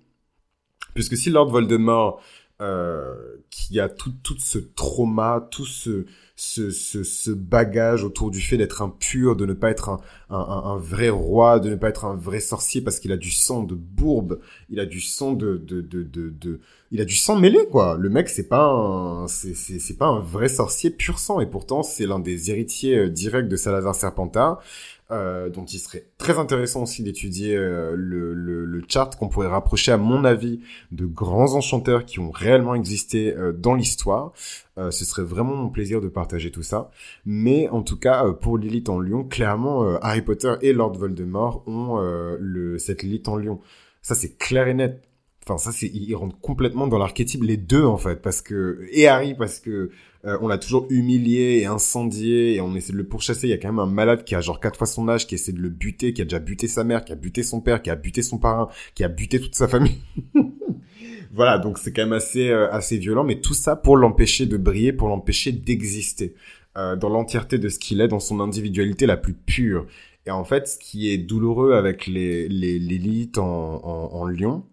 puisque 0.94 1.18
si 1.18 1.28
Lord 1.28 1.50
Voldemort, 1.50 2.22
euh, 2.62 3.16
qui 3.50 3.80
a 3.80 3.90
tout, 3.90 4.14
tout 4.22 4.38
ce 4.38 4.58
trauma, 4.58 5.46
tout 5.50 5.66
ce, 5.66 6.06
ce, 6.42 6.70
ce, 6.70 7.04
ce, 7.04 7.30
bagage 7.30 8.02
autour 8.02 8.30
du 8.30 8.40
fait 8.40 8.56
d'être 8.56 8.80
impur, 8.80 9.36
de 9.36 9.44
ne 9.44 9.52
pas 9.52 9.68
être 9.70 9.90
un, 9.90 10.00
un, 10.30 10.38
un, 10.38 10.76
vrai 10.78 11.10
roi, 11.10 11.60
de 11.60 11.68
ne 11.68 11.74
pas 11.74 11.90
être 11.90 12.06
un 12.06 12.14
vrai 12.14 12.40
sorcier 12.40 12.80
parce 12.80 12.98
qu'il 12.98 13.12
a 13.12 13.18
du 13.18 13.30
sang 13.30 13.62
de 13.62 13.74
bourbe, 13.74 14.40
il 14.70 14.80
a 14.80 14.86
du 14.86 15.02
sang 15.02 15.34
de, 15.34 15.58
de, 15.58 15.82
de, 15.82 16.02
de, 16.02 16.30
de 16.30 16.60
il 16.92 17.00
a 17.02 17.04
du 17.04 17.14
sang 17.14 17.36
mêlé 17.36 17.66
quoi. 17.70 17.98
Le 17.98 18.08
mec 18.08 18.30
c'est 18.30 18.48
pas 18.48 18.64
un, 18.64 19.28
c'est, 19.28 19.54
c'est, 19.54 19.98
pas 19.98 20.06
un 20.06 20.20
vrai 20.20 20.48
sorcier 20.48 20.88
pur 20.88 21.18
sang 21.18 21.40
et 21.40 21.46
pourtant 21.46 21.82
c'est 21.82 22.06
l'un 22.06 22.18
des 22.18 22.50
héritiers 22.50 22.96
euh, 22.96 23.10
directs 23.10 23.48
de 23.48 23.56
Salazar 23.56 23.94
Serpentard. 23.94 24.62
Euh, 25.12 25.48
dont 25.48 25.64
il 25.64 25.80
serait 25.80 26.04
très 26.18 26.38
intéressant 26.38 26.84
aussi 26.84 27.02
d'étudier 27.02 27.56
euh, 27.56 27.94
le, 27.96 28.32
le, 28.32 28.82
chart 28.86 29.16
qu'on 29.16 29.28
pourrait 29.28 29.48
rapprocher, 29.48 29.90
à 29.90 29.96
mon 29.96 30.24
avis, 30.24 30.60
de 30.92 31.04
grands 31.04 31.54
enchanteurs 31.54 32.04
qui 32.04 32.20
ont 32.20 32.30
réellement 32.30 32.76
existé 32.76 33.34
euh, 33.36 33.52
dans 33.52 33.74
l'histoire. 33.74 34.32
ce 34.76 35.04
serait 35.04 35.24
vraiment 35.24 35.56
mon 35.56 35.68
plaisir 35.68 36.00
de 36.00 36.08
partager 36.08 36.52
tout 36.52 36.62
ça. 36.62 36.90
Mais 37.26 37.68
en 37.70 37.82
tout 37.82 37.98
cas, 37.98 38.24
pour 38.32 38.56
Lilith 38.56 38.88
en 38.88 39.00
Lion, 39.00 39.24
clairement, 39.24 39.96
Harry 40.00 40.22
Potter 40.22 40.54
et 40.62 40.72
Lord 40.72 40.94
Voldemort 40.94 41.64
ont 41.66 41.98
le, 42.38 42.78
cette 42.78 43.02
Lilith 43.02 43.28
en 43.28 43.36
Lion. 43.36 43.60
Ça, 44.00 44.14
c'est 44.14 44.38
clair 44.38 44.68
et 44.68 44.74
net. 44.74 45.09
Enfin, 45.46 45.58
ça, 45.58 45.72
c'est, 45.72 45.88
ils 45.88 46.14
rentrent 46.14 46.38
complètement 46.40 46.86
dans 46.86 46.98
l'archétype, 46.98 47.42
les 47.42 47.56
deux, 47.56 47.84
en 47.84 47.96
fait, 47.96 48.20
parce 48.22 48.42
que, 48.42 48.86
et 48.92 49.08
Harry, 49.08 49.34
parce 49.34 49.58
que, 49.58 49.90
euh, 50.26 50.36
on 50.42 50.48
l'a 50.48 50.58
toujours 50.58 50.86
humilié 50.90 51.60
et 51.62 51.66
incendié 51.66 52.54
et 52.54 52.60
on 52.60 52.74
essaie 52.76 52.92
de 52.92 52.98
le 52.98 53.06
pourchasser. 53.06 53.46
Il 53.46 53.50
y 53.50 53.54
a 53.54 53.56
quand 53.56 53.68
même 53.68 53.78
un 53.78 53.86
malade 53.86 54.24
qui 54.24 54.34
a 54.34 54.40
genre 54.42 54.60
quatre 54.60 54.76
fois 54.76 54.86
son 54.86 55.08
âge, 55.08 55.26
qui 55.26 55.34
essaie 55.34 55.52
de 55.52 55.60
le 55.60 55.70
buter, 55.70 56.12
qui 56.12 56.20
a 56.20 56.24
déjà 56.24 56.38
buté 56.38 56.68
sa 56.68 56.84
mère, 56.84 57.04
qui 57.04 57.12
a 57.12 57.16
buté 57.16 57.42
son 57.42 57.60
père, 57.60 57.80
qui 57.80 57.88
a 57.88 57.96
buté 57.96 58.22
son 58.22 58.38
parrain, 58.38 58.68
qui 58.94 59.02
a 59.02 59.08
buté 59.08 59.40
toute 59.40 59.54
sa 59.54 59.66
famille. 59.66 59.98
voilà, 61.32 61.58
donc 61.58 61.78
c'est 61.78 61.92
quand 61.92 62.02
même 62.02 62.12
assez, 62.12 62.50
euh, 62.50 62.70
assez 62.70 62.98
violent, 62.98 63.24
mais 63.24 63.40
tout 63.40 63.54
ça 63.54 63.76
pour 63.76 63.96
l'empêcher 63.96 64.44
de 64.44 64.58
briller, 64.58 64.92
pour 64.92 65.08
l'empêcher 65.08 65.52
d'exister 65.52 66.34
euh, 66.76 66.96
dans 66.96 67.08
l'entièreté 67.08 67.58
de 67.58 67.70
ce 67.70 67.78
qu'il 67.78 68.02
est, 68.02 68.08
dans 68.08 68.20
son 68.20 68.40
individualité 68.40 69.06
la 69.06 69.16
plus 69.16 69.34
pure. 69.34 69.86
Et 70.26 70.30
en 70.30 70.44
fait, 70.44 70.68
ce 70.68 70.76
qui 70.76 71.10
est 71.10 71.16
douloureux 71.16 71.72
avec 71.72 72.06
les 72.06 72.46
l'élite 72.46 73.38
en, 73.38 73.80
en, 73.82 74.12
en 74.12 74.26
Lyon, 74.26 74.64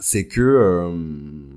c'est 0.00 0.26
que 0.26 0.40
euh, 0.40 0.92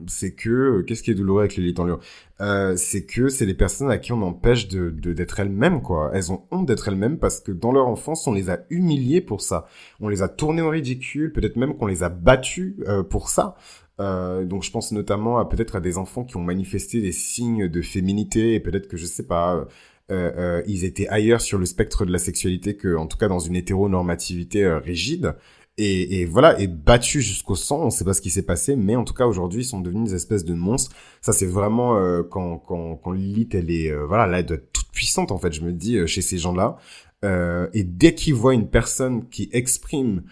c'est 0.07 0.33
que 0.33 0.81
qu'est-ce 0.81 1.03
qui 1.03 1.11
est 1.11 1.15
douloureux 1.15 1.41
avec 1.41 1.55
l'élite 1.55 1.79
en 1.79 1.85
lion? 1.85 1.99
Euh, 2.39 2.75
c'est 2.75 3.05
que 3.05 3.29
c'est 3.29 3.45
les 3.45 3.55
personnes 3.55 3.89
à 3.89 3.97
qui 3.97 4.13
on 4.13 4.21
empêche 4.21 4.67
de 4.67 4.89
d'être 4.89 5.39
elles-mêmes 5.39 5.81
quoi. 5.81 6.11
Elles 6.13 6.31
ont 6.31 6.43
honte 6.51 6.67
d'être 6.67 6.87
elles-mêmes 6.87 7.17
parce 7.17 7.39
que 7.39 7.51
dans 7.51 7.71
leur 7.71 7.87
enfance 7.87 8.27
on 8.27 8.33
les 8.33 8.49
a 8.49 8.59
humiliées 8.69 9.21
pour 9.21 9.41
ça. 9.41 9.67
On 9.99 10.09
les 10.09 10.21
a 10.21 10.27
tournées 10.27 10.61
au 10.61 10.69
ridicule 10.69 11.33
peut-être 11.33 11.55
même 11.55 11.75
qu'on 11.75 11.87
les 11.87 12.03
a 12.03 12.09
battues 12.09 12.77
euh, 12.87 13.03
pour 13.03 13.29
ça. 13.29 13.55
Euh, 13.99 14.45
donc 14.45 14.63
je 14.63 14.69
pense 14.69 14.91
notamment 14.91 15.39
à 15.39 15.45
peut-être 15.45 15.75
à 15.75 15.79
des 15.79 15.97
enfants 15.97 16.23
qui 16.23 16.37
ont 16.37 16.43
manifesté 16.43 17.01
des 17.01 17.11
signes 17.11 17.67
de 17.67 17.81
féminité 17.81 18.53
et 18.53 18.59
peut-être 18.59 18.87
que 18.87 18.97
je 18.97 19.05
sais 19.07 19.25
pas 19.25 19.65
ils 20.09 20.85
étaient 20.85 21.07
ailleurs 21.09 21.41
sur 21.41 21.57
le 21.57 21.65
spectre 21.65 22.05
de 22.05 22.11
la 22.13 22.19
sexualité 22.19 22.77
que 22.77 22.95
en 22.95 23.07
tout 23.07 23.17
cas 23.17 23.27
dans 23.27 23.39
une 23.39 23.57
hétéronormativité 23.57 24.65
rigide 24.65 25.35
et, 25.77 26.21
et 26.21 26.25
voilà, 26.25 26.59
et 26.59 26.67
battus 26.67 27.23
jusqu'au 27.23 27.55
sang. 27.55 27.83
On 27.83 27.89
sait 27.89 28.03
pas 28.03 28.13
ce 28.13 28.21
qui 28.21 28.29
s'est 28.29 28.45
passé, 28.45 28.75
mais 28.75 28.95
en 28.95 29.03
tout 29.03 29.13
cas 29.13 29.25
aujourd'hui, 29.25 29.61
ils 29.61 29.65
sont 29.65 29.79
devenus 29.79 30.09
des 30.09 30.15
espèces 30.15 30.45
de 30.45 30.53
monstres. 30.53 30.95
Ça, 31.21 31.33
c'est 31.33 31.45
vraiment 31.45 31.97
euh, 31.97 32.23
quand 32.23 32.57
quand 32.57 32.95
quand 32.95 33.11
Lilith, 33.11 33.53
elle 33.55 33.69
est 33.71 33.91
euh, 33.91 34.05
voilà, 34.05 34.25
là, 34.27 34.39
elle 34.39 34.45
doit 34.45 34.57
être 34.57 34.71
toute 34.73 34.91
puissante 34.91 35.31
en 35.31 35.37
fait. 35.37 35.53
Je 35.53 35.61
me 35.61 35.71
dis 35.71 35.97
euh, 35.97 36.07
chez 36.07 36.21
ces 36.21 36.37
gens-là. 36.37 36.77
et 37.73 37.83
dès 37.83 38.15
qu'ils 38.15 38.35
voient 38.35 38.53
une 38.53 38.69
personne 38.69 39.27
qui 39.29 39.49
exprime 39.51 40.23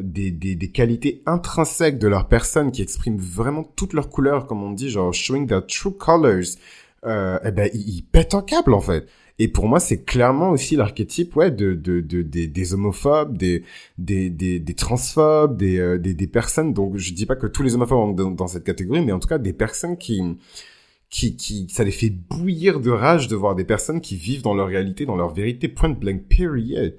des, 0.00 0.30
des, 0.30 0.54
des, 0.54 0.70
qualités 0.70 1.22
intrinsèques 1.26 1.98
de 1.98 2.08
leur 2.08 2.26
personne 2.26 2.72
qui 2.72 2.80
expriment 2.80 3.18
vraiment 3.18 3.62
toutes 3.62 3.92
leurs 3.92 4.08
couleurs, 4.08 4.46
comme 4.46 4.62
on 4.62 4.70
dit, 4.72 4.88
genre 4.88 5.12
showing 5.12 5.46
their 5.46 5.66
true 5.66 5.92
colors, 5.92 6.56
euh, 7.06 7.38
eh 7.44 7.50
ben 7.52 7.70
ils, 7.74 7.98
ils, 7.98 8.02
pètent 8.02 8.34
un 8.34 8.42
câble 8.42 8.74
en 8.74 8.80
fait. 8.80 9.08
Et 9.38 9.48
pour 9.48 9.68
moi, 9.68 9.78
c'est 9.78 10.04
clairement 10.04 10.50
aussi 10.50 10.74
l'archétype, 10.74 11.36
ouais, 11.36 11.50
de, 11.50 11.74
de, 11.74 12.00
de, 12.00 12.22
des, 12.22 12.48
des 12.48 12.74
homophobes, 12.74 13.38
des, 13.38 13.62
des, 13.96 14.30
des, 14.30 14.58
des 14.58 14.74
transphobes, 14.74 15.56
des, 15.56 15.78
euh, 15.78 15.98
des, 15.98 16.14
des, 16.14 16.26
personnes. 16.26 16.72
Donc, 16.72 16.96
je 16.96 17.12
dis 17.12 17.24
pas 17.24 17.36
que 17.36 17.46
tous 17.46 17.62
les 17.62 17.74
homophobes 17.74 18.18
sont 18.18 18.30
dans, 18.32 18.46
cette 18.48 18.64
catégorie, 18.64 19.04
mais 19.04 19.12
en 19.12 19.20
tout 19.20 19.28
cas, 19.28 19.38
des 19.38 19.52
personnes 19.52 19.96
qui, 19.96 20.20
qui, 21.08 21.36
qui, 21.36 21.68
ça 21.70 21.84
les 21.84 21.92
fait 21.92 22.10
bouillir 22.10 22.80
de 22.80 22.90
rage 22.90 23.28
de 23.28 23.36
voir 23.36 23.54
des 23.54 23.64
personnes 23.64 24.00
qui 24.00 24.16
vivent 24.16 24.42
dans 24.42 24.54
leur 24.54 24.66
réalité, 24.66 25.06
dans 25.06 25.16
leur 25.16 25.32
vérité, 25.32 25.68
point 25.68 25.90
blank, 25.90 26.22
period. 26.28 26.98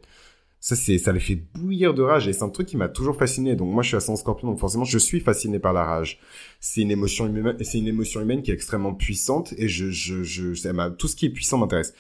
Ça, 0.62 0.76
c'est, 0.76 0.98
ça 0.98 1.14
les 1.14 1.22
fait 1.22 1.36
bouillir 1.36 1.94
de 1.94 2.02
rage 2.02 2.28
et 2.28 2.34
c'est 2.34 2.44
un 2.44 2.50
truc 2.50 2.68
qui 2.68 2.76
m'a 2.76 2.90
toujours 2.90 3.16
fasciné. 3.16 3.56
Donc, 3.56 3.74
moi, 3.74 3.82
je 3.82 3.96
suis 3.96 4.02
son 4.02 4.18
scorpion, 4.18 4.50
donc 4.50 4.60
forcément, 4.60 4.84
je 4.84 4.98
suis 4.98 5.22
fasciné 5.22 5.58
par 5.58 5.72
la 5.72 5.86
rage. 5.86 6.20
C'est 6.60 6.82
une 6.82 6.92
émotion 6.92 7.28
humaine, 7.28 7.56
c'est 7.62 7.78
une 7.78 7.88
émotion 7.88 8.20
humaine 8.22 8.42
qui 8.44 8.52
est 8.52 8.54
extrêmement 8.54 8.94
puissante 8.94 9.54
et 9.58 9.70
je, 9.70 9.90
je, 9.90 10.24
je, 10.24 10.90
tout 10.90 11.08
ce 11.08 11.16
qui 11.16 11.28
est 11.28 11.30
puissant 11.30 11.58
m'intéresse. 11.58 11.94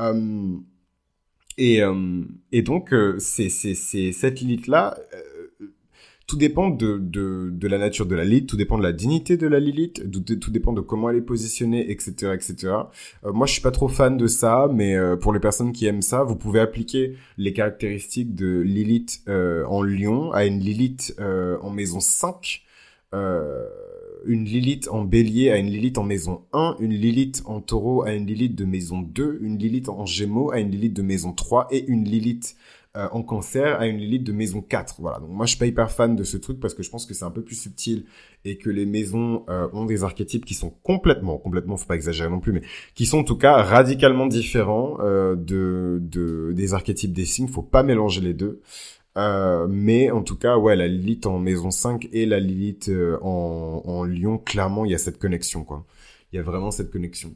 Euh, 0.00 0.56
et, 1.58 1.82
euh, 1.82 2.24
et 2.52 2.62
donc, 2.62 2.92
euh, 2.92 3.16
c'est, 3.18 3.48
cette 3.48 4.40
Lilith-là, 4.40 4.98
tout 6.26 6.36
dépend 6.36 6.70
de, 6.70 6.98
de, 6.98 7.50
de, 7.52 7.68
la 7.68 7.78
nature 7.78 8.04
de 8.04 8.16
la 8.16 8.24
Lilith, 8.24 8.48
tout 8.48 8.56
dépend 8.56 8.78
de 8.78 8.82
la 8.82 8.92
dignité 8.92 9.36
de 9.36 9.46
la 9.46 9.60
Lilith, 9.60 10.10
tout, 10.10 10.22
tout 10.22 10.50
dépend 10.50 10.72
de 10.72 10.80
comment 10.80 11.08
elle 11.08 11.18
est 11.18 11.22
positionnée, 11.22 11.88
etc., 11.90 12.32
etc. 12.34 12.72
moi, 13.32 13.46
je 13.46 13.52
suis 13.52 13.62
pas 13.62 13.70
trop 13.70 13.86
fan 13.86 14.16
de 14.16 14.26
ça, 14.26 14.68
mais 14.72 14.96
pour 15.20 15.32
les 15.32 15.38
personnes 15.38 15.72
qui 15.72 15.86
aiment 15.86 16.02
ça, 16.02 16.24
vous 16.24 16.34
pouvez 16.34 16.58
appliquer 16.58 17.14
les 17.38 17.52
caractéristiques 17.52 18.34
de 18.34 18.58
Lilith 18.58 19.22
en 19.28 19.82
Lion 19.82 20.32
à 20.32 20.46
une 20.46 20.58
Lilith 20.58 21.16
en 21.20 21.70
maison 21.70 22.00
5. 22.00 22.66
Euh, 23.14 23.68
une 24.26 24.44
Lilith 24.44 24.88
en 24.90 25.04
bélier 25.04 25.50
à 25.50 25.58
une 25.58 25.70
Lilith 25.70 25.98
en 25.98 26.04
maison 26.04 26.42
1, 26.52 26.76
une 26.80 26.92
Lilith 26.92 27.42
en 27.46 27.60
taureau 27.60 28.02
à 28.02 28.12
une 28.12 28.26
Lilith 28.26 28.54
de 28.54 28.64
maison 28.64 29.00
2, 29.00 29.38
une 29.42 29.58
Lilith 29.58 29.88
en 29.88 30.06
gémeaux 30.06 30.50
à 30.52 30.60
une 30.60 30.70
Lilith 30.70 30.94
de 30.94 31.02
maison 31.02 31.32
3 31.32 31.68
et 31.70 31.84
une 31.86 32.04
Lilith 32.04 32.56
euh, 32.96 33.08
en 33.12 33.22
cancer 33.22 33.78
à 33.78 33.86
une 33.86 33.98
Lilith 33.98 34.24
de 34.24 34.32
maison 34.32 34.62
4. 34.62 34.96
Voilà, 35.00 35.18
donc 35.18 35.28
moi 35.28 35.44
je 35.44 35.50
suis 35.50 35.58
pas 35.58 35.66
hyper 35.66 35.90
fan 35.90 36.16
de 36.16 36.24
ce 36.24 36.38
truc 36.38 36.60
parce 36.60 36.72
que 36.72 36.82
je 36.82 36.88
pense 36.88 37.04
que 37.04 37.12
c'est 37.12 37.26
un 37.26 37.30
peu 37.30 37.42
plus 37.42 37.56
subtil 37.56 38.06
et 38.46 38.56
que 38.56 38.70
les 38.70 38.86
maisons 38.86 39.44
euh, 39.50 39.68
ont 39.74 39.84
des 39.84 40.02
archétypes 40.02 40.46
qui 40.46 40.54
sont 40.54 40.70
complètement, 40.82 41.36
complètement, 41.36 41.76
faut 41.76 41.86
pas 41.86 41.96
exagérer 41.96 42.30
non 42.30 42.40
plus, 42.40 42.52
mais 42.52 42.62
qui 42.94 43.04
sont 43.04 43.18
en 43.18 43.24
tout 43.24 43.36
cas 43.36 43.60
radicalement 43.60 44.26
différents 44.26 44.96
euh, 45.00 45.36
de, 45.36 45.98
de, 46.00 46.52
des 46.54 46.72
archétypes 46.72 47.12
des 47.12 47.26
signes, 47.26 47.48
faut 47.48 47.60
pas 47.60 47.82
mélanger 47.82 48.22
les 48.22 48.32
deux. 48.32 48.62
Euh, 49.16 49.66
mais 49.68 50.10
en 50.10 50.22
tout 50.22 50.36
cas, 50.36 50.58
ouais, 50.58 50.76
la 50.76 50.88
Lilith 50.88 51.26
en 51.26 51.38
maison 51.38 51.70
5 51.70 52.08
et 52.12 52.26
la 52.26 52.38
Lilith 52.38 52.88
euh, 52.88 53.18
en, 53.22 53.82
en 53.84 54.04
Lion, 54.04 54.38
clairement, 54.38 54.84
il 54.84 54.92
y 54.92 54.94
a 54.94 54.98
cette 54.98 55.18
connexion, 55.18 55.64
quoi. 55.64 55.86
Il 56.32 56.36
y 56.36 56.38
a 56.38 56.42
vraiment 56.42 56.70
cette 56.70 56.90
connexion. 56.90 57.34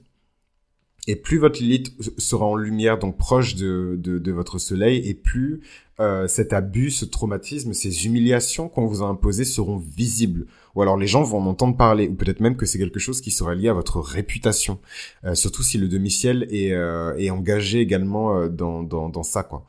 Et 1.07 1.17
plus 1.17 1.39
votre 1.39 1.61
Lilith 1.61 1.93
sera 2.19 2.45
en 2.45 2.57
lumière, 2.57 2.99
donc 2.99 3.17
proche 3.17 3.55
de, 3.55 3.97
de, 3.99 4.19
de 4.19 4.33
votre 4.33 4.59
soleil, 4.59 5.09
et 5.09 5.15
plus 5.15 5.63
euh, 5.99 6.29
cet 6.29 6.53
abus, 6.53 6.91
ce 6.91 7.07
traumatisme, 7.07 7.73
ces 7.73 8.05
humiliations 8.05 8.69
qu'on 8.69 8.87
vous 8.87 9.03
a 9.03 9.07
imposées 9.07 9.47
seront 9.47 9.79
visibles. 9.79 10.47
Ou 10.75 10.83
alors 10.83 10.99
les 10.99 11.07
gens 11.07 11.23
vont 11.23 11.39
en 11.39 11.47
entendre 11.47 11.77
parler, 11.77 12.09
ou 12.09 12.15
peut-être 12.15 12.41
même 12.41 12.57
que 12.57 12.67
c'est 12.67 12.79
quelque 12.79 13.01
chose 13.01 13.23
qui 13.23 13.31
sera 13.31 13.55
lié 13.55 13.69
à 13.69 13.73
votre 13.73 14.01
réputation. 14.01 14.79
Euh, 15.25 15.35
surtout 15.35 15.63
si 15.63 15.79
le 15.79 15.89
demi-ciel 15.89 16.47
est, 16.51 16.73
euh, 16.73 17.17
est 17.17 17.31
engagé 17.31 17.81
également 17.81 18.49
dans, 18.49 18.83
dans, 18.83 19.09
dans 19.09 19.23
ça, 19.23 19.43
quoi. 19.43 19.67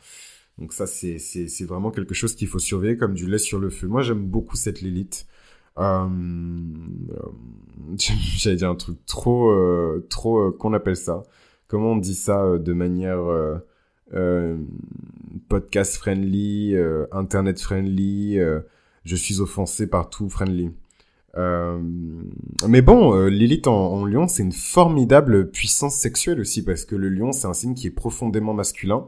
Donc 0.62 0.74
ça, 0.74 0.86
c'est, 0.86 1.18
vraiment 1.65 1.89
quelque 1.89 2.13
chose 2.13 2.36
qu'il 2.36 2.48
faut 2.48 2.60
surveiller 2.60 2.96
comme 2.96 3.15
du 3.15 3.27
lait 3.27 3.39
sur 3.39 3.58
le 3.58 3.72
feu. 3.72 3.88
Moi, 3.88 4.03
j'aime 4.03 4.24
beaucoup 4.27 4.56
cette 4.56 4.82
Lilith. 4.82 5.25
Euh, 5.80 6.08
j'allais 7.98 8.58
dire 8.58 8.70
un 8.70 8.75
truc 8.75 9.03
trop, 9.08 9.50
euh, 9.50 10.06
trop, 10.08 10.38
euh, 10.39 10.51
qu'on 10.51 10.74
appelle 10.74 10.96
ça 10.98 11.24
Comment 11.68 11.94
on 11.94 11.98
dit 11.98 12.13
ça 12.13 12.44
euh, 12.44 12.60
de 12.60 12.74
manière 12.74 13.24
euh, 14.13 14.58
podcast 15.50 15.96
friendly, 15.96 16.75
internet 17.12 17.60
friendly 17.60 18.38
Je 19.03 19.15
suis 19.15 19.41
offensé 19.41 19.88
partout 19.88 20.30
friendly. 20.30 20.70
mais 22.68 22.84
bon, 22.84 23.25
Lilith 23.25 23.65
en, 23.65 24.06
lion, 24.06 24.27
c'est 24.27 24.44
une 24.44 24.51
formidable 24.51 25.50
puissance 25.50 25.96
sexuelle 25.96 26.39
aussi 26.39 26.63
parce 26.63 26.86
que 26.86 26.96
le 26.96 27.10
lion, 27.10 27.32
c'est 27.32 27.48
un 27.48 27.53
signe 27.53 27.74
qui 27.74 27.88
est 27.88 27.91
profondément 27.91 28.53
masculin 28.53 29.08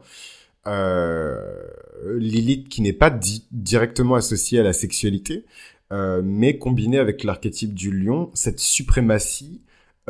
Lilith 0.66 2.68
qui 2.68 2.82
n'est 2.82 2.92
pas 2.92 3.10
directement 3.50 4.14
associée 4.14 4.60
à 4.60 4.62
la 4.62 4.72
sexualité, 4.72 5.44
euh, 5.92 6.22
mais 6.24 6.58
combinée 6.58 6.98
avec 6.98 7.24
l'archétype 7.24 7.74
du 7.74 7.90
lion, 7.90 8.30
cette 8.34 8.60
suprématie 8.60 9.60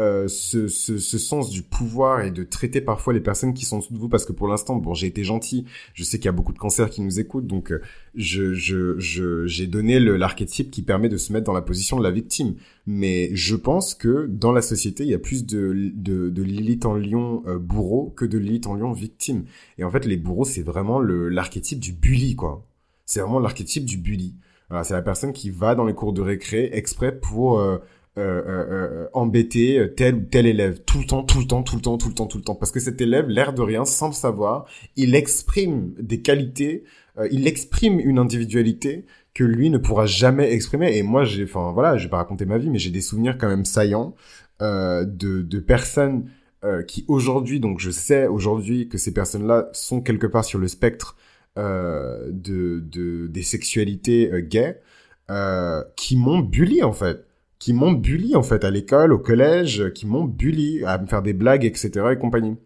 euh, 0.00 0.26
ce, 0.26 0.66
ce, 0.66 0.98
ce, 0.98 1.18
sens 1.18 1.50
du 1.50 1.62
pouvoir 1.62 2.22
et 2.22 2.32
de 2.32 2.42
traiter 2.42 2.80
parfois 2.80 3.12
les 3.12 3.20
personnes 3.20 3.54
qui 3.54 3.64
sont 3.64 3.78
dessous 3.78 3.94
de 3.94 3.98
vous 3.98 4.08
parce 4.08 4.24
que 4.24 4.32
pour 4.32 4.48
l'instant 4.48 4.74
bon 4.74 4.92
j'ai 4.92 5.06
été 5.06 5.22
gentil. 5.22 5.66
Je 5.92 6.02
sais 6.02 6.18
qu'il 6.18 6.24
y 6.24 6.28
a 6.28 6.32
beaucoup 6.32 6.52
de 6.52 6.58
cancers 6.58 6.90
qui 6.90 7.00
nous 7.00 7.20
écoutent 7.20 7.46
donc 7.46 7.70
euh, 7.70 7.80
je 8.16 8.54
je 8.54 8.98
je 8.98 9.46
j'ai 9.46 9.68
donné 9.68 10.00
l'archétype 10.00 10.72
qui 10.72 10.82
permet 10.82 11.08
de 11.08 11.16
se 11.16 11.32
mettre 11.32 11.44
dans 11.44 11.52
la 11.52 11.62
position 11.62 11.96
de 11.96 12.02
la 12.02 12.10
victime. 12.10 12.56
Mais 12.86 13.30
je 13.36 13.54
pense 13.54 13.94
que 13.94 14.26
dans 14.26 14.50
la 14.50 14.62
société 14.62 15.04
il 15.04 15.10
y 15.10 15.14
a 15.14 15.20
plus 15.20 15.46
de 15.46 15.92
de, 15.94 16.28
de 16.28 16.86
en 16.86 16.94
lion 16.94 17.44
euh, 17.46 17.60
bourreau 17.60 18.12
que 18.16 18.24
de 18.24 18.36
Lilith 18.36 18.66
en 18.66 18.74
lion 18.74 18.92
victime. 18.92 19.44
Et 19.78 19.84
en 19.84 19.92
fait 19.92 20.06
les 20.06 20.16
bourreaux 20.16 20.44
c'est 20.44 20.62
vraiment 20.62 21.00
l'archétype 21.00 21.78
du 21.78 21.92
bully 21.92 22.34
quoi. 22.34 22.66
C'est 23.06 23.20
vraiment 23.20 23.38
l'archétype 23.38 23.84
du 23.84 23.98
bully. 23.98 24.34
C'est 24.82 24.94
la 24.94 25.02
personne 25.02 25.32
qui 25.32 25.50
va 25.50 25.76
dans 25.76 25.84
les 25.84 25.94
cours 25.94 26.12
de 26.12 26.20
récré 26.20 26.70
exprès 26.72 27.16
pour 27.16 27.60
euh, 28.16 28.42
euh, 28.46 28.66
euh, 28.70 29.08
embêter 29.12 29.92
tel 29.96 30.14
ou 30.14 30.20
tel 30.20 30.46
élève 30.46 30.82
tout 30.86 30.98
le 30.98 31.04
temps, 31.04 31.24
tout 31.24 31.40
le 31.40 31.46
temps, 31.46 31.64
tout 31.64 31.74
le 31.74 31.82
temps, 31.82 31.98
tout 31.98 32.06
le 32.06 32.14
temps, 32.14 32.26
tout 32.28 32.38
le 32.38 32.44
temps, 32.44 32.54
parce 32.54 32.70
que 32.70 32.78
cet 32.78 33.00
élève, 33.00 33.26
l'air 33.26 33.52
de 33.52 33.60
rien, 33.60 33.84
sans 33.84 34.06
le 34.06 34.12
savoir, 34.12 34.66
il 34.94 35.16
exprime 35.16 35.92
des 35.98 36.20
qualités, 36.20 36.84
il 37.32 37.48
exprime 37.48 37.98
une 37.98 38.20
individualité 38.20 39.04
que 39.34 39.42
lui 39.42 39.68
ne 39.68 39.78
pourra 39.78 40.06
jamais 40.06 40.52
exprimer. 40.52 40.96
Et 40.96 41.02
moi, 41.02 41.24
j'ai, 41.24 41.42
enfin 41.42 41.72
voilà, 41.72 41.96
je 41.96 42.04
vais 42.04 42.10
pas 42.10 42.18
raconter 42.18 42.44
ma 42.44 42.56
vie, 42.56 42.70
mais 42.70 42.78
j'ai 42.78 42.90
des 42.92 43.00
souvenirs 43.00 43.36
quand 43.36 43.48
même 43.48 43.64
saillants 43.64 44.14
de, 44.60 45.04
de 45.04 45.58
personnes 45.58 46.30
qui 46.86 47.04
aujourd'hui, 47.08 47.58
donc 47.58 47.80
je 47.80 47.90
sais 47.90 48.28
aujourd'hui 48.28 48.88
que 48.88 48.96
ces 48.96 49.12
personnes-là 49.12 49.70
sont 49.72 50.00
quelque 50.00 50.28
part 50.28 50.44
sur 50.44 50.60
le 50.60 50.68
spectre 50.68 51.16
de, 51.56 52.30
de 52.30 53.26
des 53.26 53.42
sexualités 53.42 54.30
gays, 54.48 54.80
qui 55.96 56.16
m'ont 56.16 56.38
bully 56.38 56.84
en 56.84 56.92
fait 56.92 57.26
qui 57.58 57.72
m'ont 57.72 57.92
bully 57.92 58.36
en 58.36 58.42
fait 58.42 58.64
à 58.64 58.70
l'école, 58.70 59.12
au 59.12 59.18
collège, 59.18 59.92
qui 59.94 60.06
m'ont 60.06 60.24
bully 60.24 60.84
à 60.84 60.98
me 60.98 61.06
faire 61.06 61.22
des 61.22 61.32
blagues, 61.32 61.64
etc. 61.64 61.90
et 62.12 62.18
compagnie. 62.18 62.56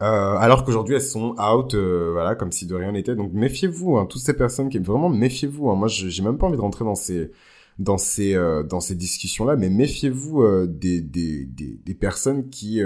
Euh, 0.00 0.36
alors 0.36 0.64
qu'aujourd'hui 0.64 0.94
elles 0.94 1.02
sont 1.02 1.34
out, 1.40 1.74
euh, 1.74 2.10
voilà, 2.12 2.36
comme 2.36 2.52
si 2.52 2.66
de 2.66 2.74
rien 2.74 2.92
n'était. 2.92 3.16
Donc 3.16 3.32
méfiez-vous, 3.32 3.98
hein, 3.98 4.06
toutes 4.06 4.22
ces 4.22 4.34
personnes 4.34 4.68
qui 4.68 4.78
vraiment 4.78 5.08
méfiez-vous. 5.08 5.70
Hein. 5.70 5.76
Moi, 5.76 5.88
j'ai 5.88 6.22
même 6.22 6.38
pas 6.38 6.46
envie 6.46 6.56
de 6.56 6.62
rentrer 6.62 6.84
dans 6.84 6.94
ces 6.94 7.30
dans 7.78 7.98
ces 7.98 8.34
euh, 8.34 8.62
dans 8.62 8.80
ces 8.80 8.94
discussions 8.94 9.44
là, 9.44 9.56
mais 9.56 9.70
méfiez-vous 9.70 10.66
des, 10.66 11.00
des, 11.00 11.46
des 11.46 11.94
personnes 11.94 12.48
qui 12.48 12.80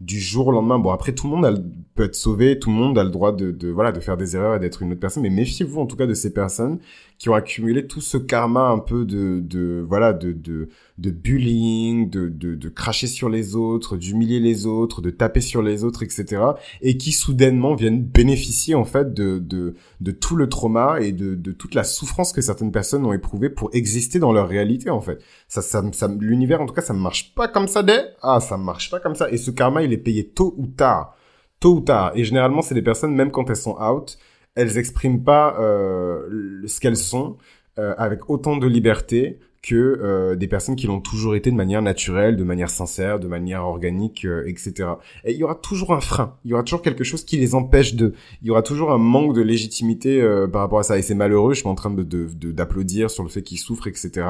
du 0.00 0.20
jour 0.20 0.48
au 0.48 0.52
lendemain. 0.52 0.78
Bon, 0.78 0.90
après, 0.90 1.12
tout 1.12 1.28
le 1.28 1.36
monde 1.36 1.64
peut 1.94 2.04
être 2.04 2.14
sauvé, 2.14 2.58
tout 2.58 2.70
le 2.70 2.76
monde 2.76 2.98
a 2.98 3.04
le 3.04 3.10
droit 3.10 3.34
de, 3.34 3.70
voilà, 3.70 3.92
de 3.92 4.00
faire 4.00 4.16
des 4.16 4.36
erreurs 4.36 4.56
et 4.56 4.60
d'être 4.60 4.82
une 4.82 4.92
autre 4.92 5.00
personne, 5.00 5.22
mais 5.22 5.30
méfiez-vous 5.30 5.80
en 5.80 5.86
tout 5.86 5.96
cas 5.96 6.06
de 6.06 6.14
ces 6.14 6.32
personnes 6.32 6.78
qui 7.18 7.30
ont 7.30 7.34
accumulé 7.34 7.86
tout 7.86 8.02
ce 8.02 8.18
karma 8.18 8.68
un 8.68 8.78
peu 8.78 9.06
de, 9.06 9.40
de 9.40 9.82
voilà, 9.88 10.12
de, 10.12 10.32
de, 10.32 10.68
de 10.98 11.10
bullying, 11.10 12.10
de, 12.10 12.28
de, 12.28 12.54
de 12.54 12.68
cracher 12.68 13.06
sur 13.06 13.30
les 13.30 13.56
autres, 13.56 13.96
d'humilier 13.96 14.38
les 14.38 14.66
autres, 14.66 15.00
de 15.00 15.08
taper 15.08 15.40
sur 15.40 15.62
les 15.62 15.82
autres, 15.82 16.02
etc. 16.02 16.42
Et 16.82 16.98
qui 16.98 17.12
soudainement 17.12 17.74
viennent 17.74 18.02
bénéficier 18.02 18.74
en 18.74 18.84
fait 18.84 19.14
de, 19.14 19.38
de, 19.38 19.74
de 20.02 20.10
tout 20.10 20.36
le 20.36 20.50
trauma 20.50 20.98
et 21.00 21.12
de, 21.12 21.34
de 21.34 21.52
toute 21.52 21.74
la 21.74 21.84
souffrance 21.84 22.34
que 22.34 22.42
certaines 22.42 22.72
personnes 22.72 23.06
ont 23.06 23.14
éprouvé 23.14 23.48
pour 23.48 23.70
exister 23.72 24.18
dans 24.18 24.34
leur 24.34 24.46
réalité 24.46 24.90
en 24.90 25.00
fait. 25.00 25.18
Ça, 25.48 25.62
ça, 25.62 25.82
ça 25.92 26.08
l'univers 26.20 26.60
en 26.60 26.66
tout 26.66 26.74
cas, 26.74 26.82
ça 26.82 26.92
ne 26.92 26.98
marche 26.98 27.34
pas 27.34 27.48
comme 27.48 27.66
ça 27.66 27.82
dès. 27.82 28.10
Ah, 28.20 28.40
ça 28.40 28.58
marche 28.58 28.90
pas 28.90 29.00
comme 29.00 29.14
ça. 29.14 29.30
Et 29.30 29.38
ce 29.38 29.50
karma, 29.50 29.82
il 29.86 29.92
est 29.92 29.98
payé 29.98 30.28
tôt 30.28 30.54
ou 30.58 30.66
tard. 30.66 31.16
Tôt 31.60 31.76
ou 31.76 31.80
tard. 31.80 32.12
Et 32.14 32.24
généralement, 32.24 32.62
c'est 32.62 32.74
des 32.74 32.82
personnes, 32.82 33.14
même 33.14 33.30
quand 33.30 33.48
elles 33.48 33.56
sont 33.56 33.76
out, 33.80 34.18
elles 34.54 34.78
expriment 34.78 35.22
pas 35.22 35.56
euh, 35.60 36.62
ce 36.66 36.80
qu'elles 36.80 36.96
sont 36.96 37.36
euh, 37.78 37.94
avec 37.98 38.28
autant 38.30 38.56
de 38.56 38.66
liberté 38.66 39.38
que 39.66 39.74
euh, 39.74 40.36
des 40.36 40.46
personnes 40.46 40.76
qui 40.76 40.86
l'ont 40.86 41.00
toujours 41.00 41.34
été 41.34 41.50
de 41.50 41.56
manière 41.56 41.82
naturelle, 41.82 42.36
de 42.36 42.44
manière 42.44 42.70
sincère, 42.70 43.18
de 43.18 43.26
manière 43.26 43.64
organique, 43.64 44.24
euh, 44.24 44.46
etc. 44.46 44.90
Et 45.24 45.32
il 45.32 45.38
y 45.38 45.42
aura 45.42 45.56
toujours 45.56 45.92
un 45.92 46.00
frein, 46.00 46.36
il 46.44 46.52
y 46.52 46.54
aura 46.54 46.62
toujours 46.62 46.82
quelque 46.82 47.02
chose 47.02 47.24
qui 47.24 47.36
les 47.36 47.56
empêche 47.56 47.94
de, 47.94 48.14
il 48.42 48.48
y 48.48 48.50
aura 48.52 48.62
toujours 48.62 48.92
un 48.92 48.98
manque 48.98 49.34
de 49.34 49.42
légitimité 49.42 50.22
euh, 50.22 50.46
par 50.46 50.60
rapport 50.60 50.78
à 50.78 50.84
ça. 50.84 50.98
Et 50.98 51.02
c'est 51.02 51.16
malheureux, 51.16 51.54
je 51.54 51.60
suis 51.60 51.68
en 51.68 51.74
train 51.74 51.90
de 51.90 52.04
d'applaudir 52.52 53.08
de, 53.08 53.12
sur 53.12 53.24
le 53.24 53.28
fait 53.28 53.42
qu'ils 53.42 53.58
souffrent, 53.58 53.88
etc. 53.88 54.24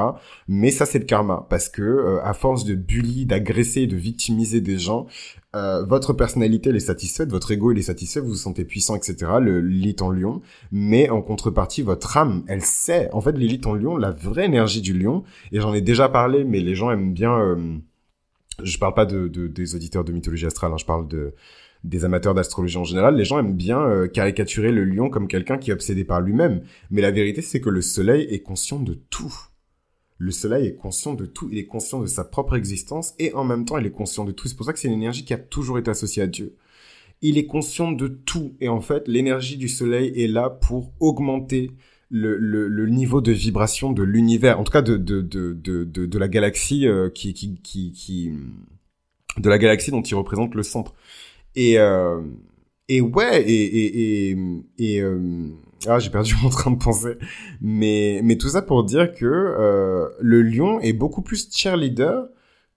Mais 0.49 0.71
ça 0.71 0.87
c'est 0.87 0.99
le 0.99 1.05
karma, 1.05 1.47
parce 1.51 1.69
que 1.69 2.19
à 2.23 2.33
force 2.33 2.65
de 2.65 2.75
bully, 2.75 3.27
d'agresser, 3.27 3.87
de 3.87 3.97
victimiser 3.97 4.63
des 4.63 4.79
gens, 4.79 5.07
euh, 5.57 5.85
votre 5.85 6.13
personnalité 6.13 6.69
elle 6.69 6.77
est 6.77 6.81
satisfaite, 6.81 7.31
votre 7.31 7.51
ego 7.51 7.73
il 7.73 7.79
est 7.79 7.83
satisfait, 7.83 8.21
vous 8.21 8.29
vous 8.29 8.35
sentez 8.35 8.65
puissant, 8.65 8.95
etc. 8.95 9.33
Le 9.41 9.61
l'élite 9.61 10.03
en 10.03 10.11
lion, 10.11 10.43
mais 10.71 11.09
en 11.09 11.23
contrepartie, 11.23 11.81
votre 11.81 12.17
âme, 12.19 12.45
elle 12.47 12.63
sait. 12.63 13.09
En 13.13 13.23
fait, 13.23 13.33
l'élite 13.33 13.67
en 13.67 13.75
lion, 13.75 13.97
la 13.97 14.11
vraie 14.11 14.45
énergie 14.45 14.83
du 14.83 14.93
lion, 14.93 15.25
et 15.53 15.61
j'en 15.61 15.75
ai 15.75 15.81
déjà 15.81 16.09
parlé, 16.09 16.45
mais 16.45 16.61
les 16.61 16.75
gens 16.75 16.91
aiment 16.91 17.13
bien. 17.13 17.39
Euh, 17.39 17.77
je 18.63 18.79
parle 18.79 18.95
pas 18.95 19.07
de, 19.07 19.29
des 19.29 19.75
auditeurs 19.75 20.05
de 20.05 20.13
mythologie 20.13 20.47
astrale, 20.47 20.73
hein, 20.73 20.79
je 20.79 20.87
parle 20.87 21.09
de 21.09 21.35
des 21.85 22.05
amateurs 22.05 22.35
d'astrologie 22.35 22.79
en 22.79 22.85
général, 22.85 23.17
les 23.17 23.25
gens 23.25 23.39
aiment 23.39 23.55
bien 23.55 23.81
euh, 23.81 24.09
caricaturer 24.09 24.73
le 24.73 24.85
lion 24.85 25.09
comme 25.09 25.29
quelqu'un 25.29 25.57
qui 25.57 25.71
est 25.71 25.75
obsédé 25.75 26.05
par 26.05 26.21
lui-même. 26.21 26.63
Mais 26.91 27.01
la 27.01 27.13
vérité, 27.13 27.43
c'est 27.43 27.61
que 27.61 27.71
le 27.71 27.81
soleil 27.81 28.27
est 28.31 28.41
conscient 28.41 28.81
de 28.81 28.95
tout. 28.95 29.33
Le 30.19 30.31
soleil 30.31 30.67
est 30.69 30.77
conscient 30.77 31.15
de 31.15 31.27
tout, 31.27 31.49
il 31.53 31.59
est 31.59 31.67
conscient 31.67 32.01
de 32.01 32.07
sa 32.07 32.25
propre 32.25 32.57
existence 32.57 33.15
et 33.19 33.35
en 33.35 33.45
même 33.45 33.67
temps 33.67 33.77
il 33.77 33.87
est 33.87 33.91
conscient 33.91 34.25
de 34.25 34.33
tout. 34.33 34.49
C'est 34.49 34.57
pour 34.57 34.65
ça 34.65 34.73
que 34.73 34.79
c'est 34.79 34.89
une 34.89 34.95
énergie 34.95 35.27
qui 35.27 35.35
a 35.35 35.39
toujours 35.39 35.79
été 35.79 35.91
associée 35.91 36.23
à 36.23 36.27
Dieu. 36.27 36.57
Il 37.21 37.37
est 37.37 37.45
conscient 37.45 37.93
de 37.93 38.09
tout 38.09 38.55
et 38.61 38.69
en 38.69 38.81
fait 38.81 39.09
l'énergie 39.09 39.59
du 39.59 39.69
soleil 39.69 40.19
est 40.19 40.27
là 40.27 40.49
pour 40.49 40.95
augmenter 41.01 41.71
le, 42.11 42.37
le, 42.69 42.87
niveau 42.87 43.21
de 43.21 43.33
vibration 43.33 43.93
de 43.93 44.03
l'univers, 44.03 44.61
en 44.61 44.65
tout 44.65 44.73
cas 44.73 44.83
de, 44.83 44.97
de, 44.97 45.21
de, 45.21 45.53
de, 45.53 45.85
de, 45.85 46.19
la 46.19 46.29
galaxie 46.29 46.87
euh, 46.87 47.11
qui, 47.11 47.35
qui, 47.35 47.61
qui, 47.63 47.93
qui, 47.93 48.33
de 49.39 49.49
la 49.49 49.59
galaxie 49.59 49.91
dont 49.91 50.03
il 50.03 50.15
représente 50.15 50.55
le 50.55 50.63
centre. 50.63 50.95
Et, 51.57 51.79
euh, 51.79 52.21
et 52.89 53.01
ouais, 53.01 53.43
et, 53.43 54.31
et, 54.31 54.37
et, 54.79 55.01
euh, 55.01 55.49
ah, 55.87 55.99
j'ai 55.99 56.11
perdu 56.11 56.35
mon 56.43 56.49
train 56.51 56.71
de 56.71 56.79
penser. 56.79 57.17
Mais, 57.61 58.21
mais 58.23 58.37
tout 58.37 58.51
ça 58.51 58.63
pour 58.63 58.85
dire 58.85 59.13
que 59.15 60.11
le 60.21 60.43
lion 60.43 60.81
est 60.81 60.93
beaucoup 60.93 61.23
plus 61.23 61.49
cheerleader 61.53 62.29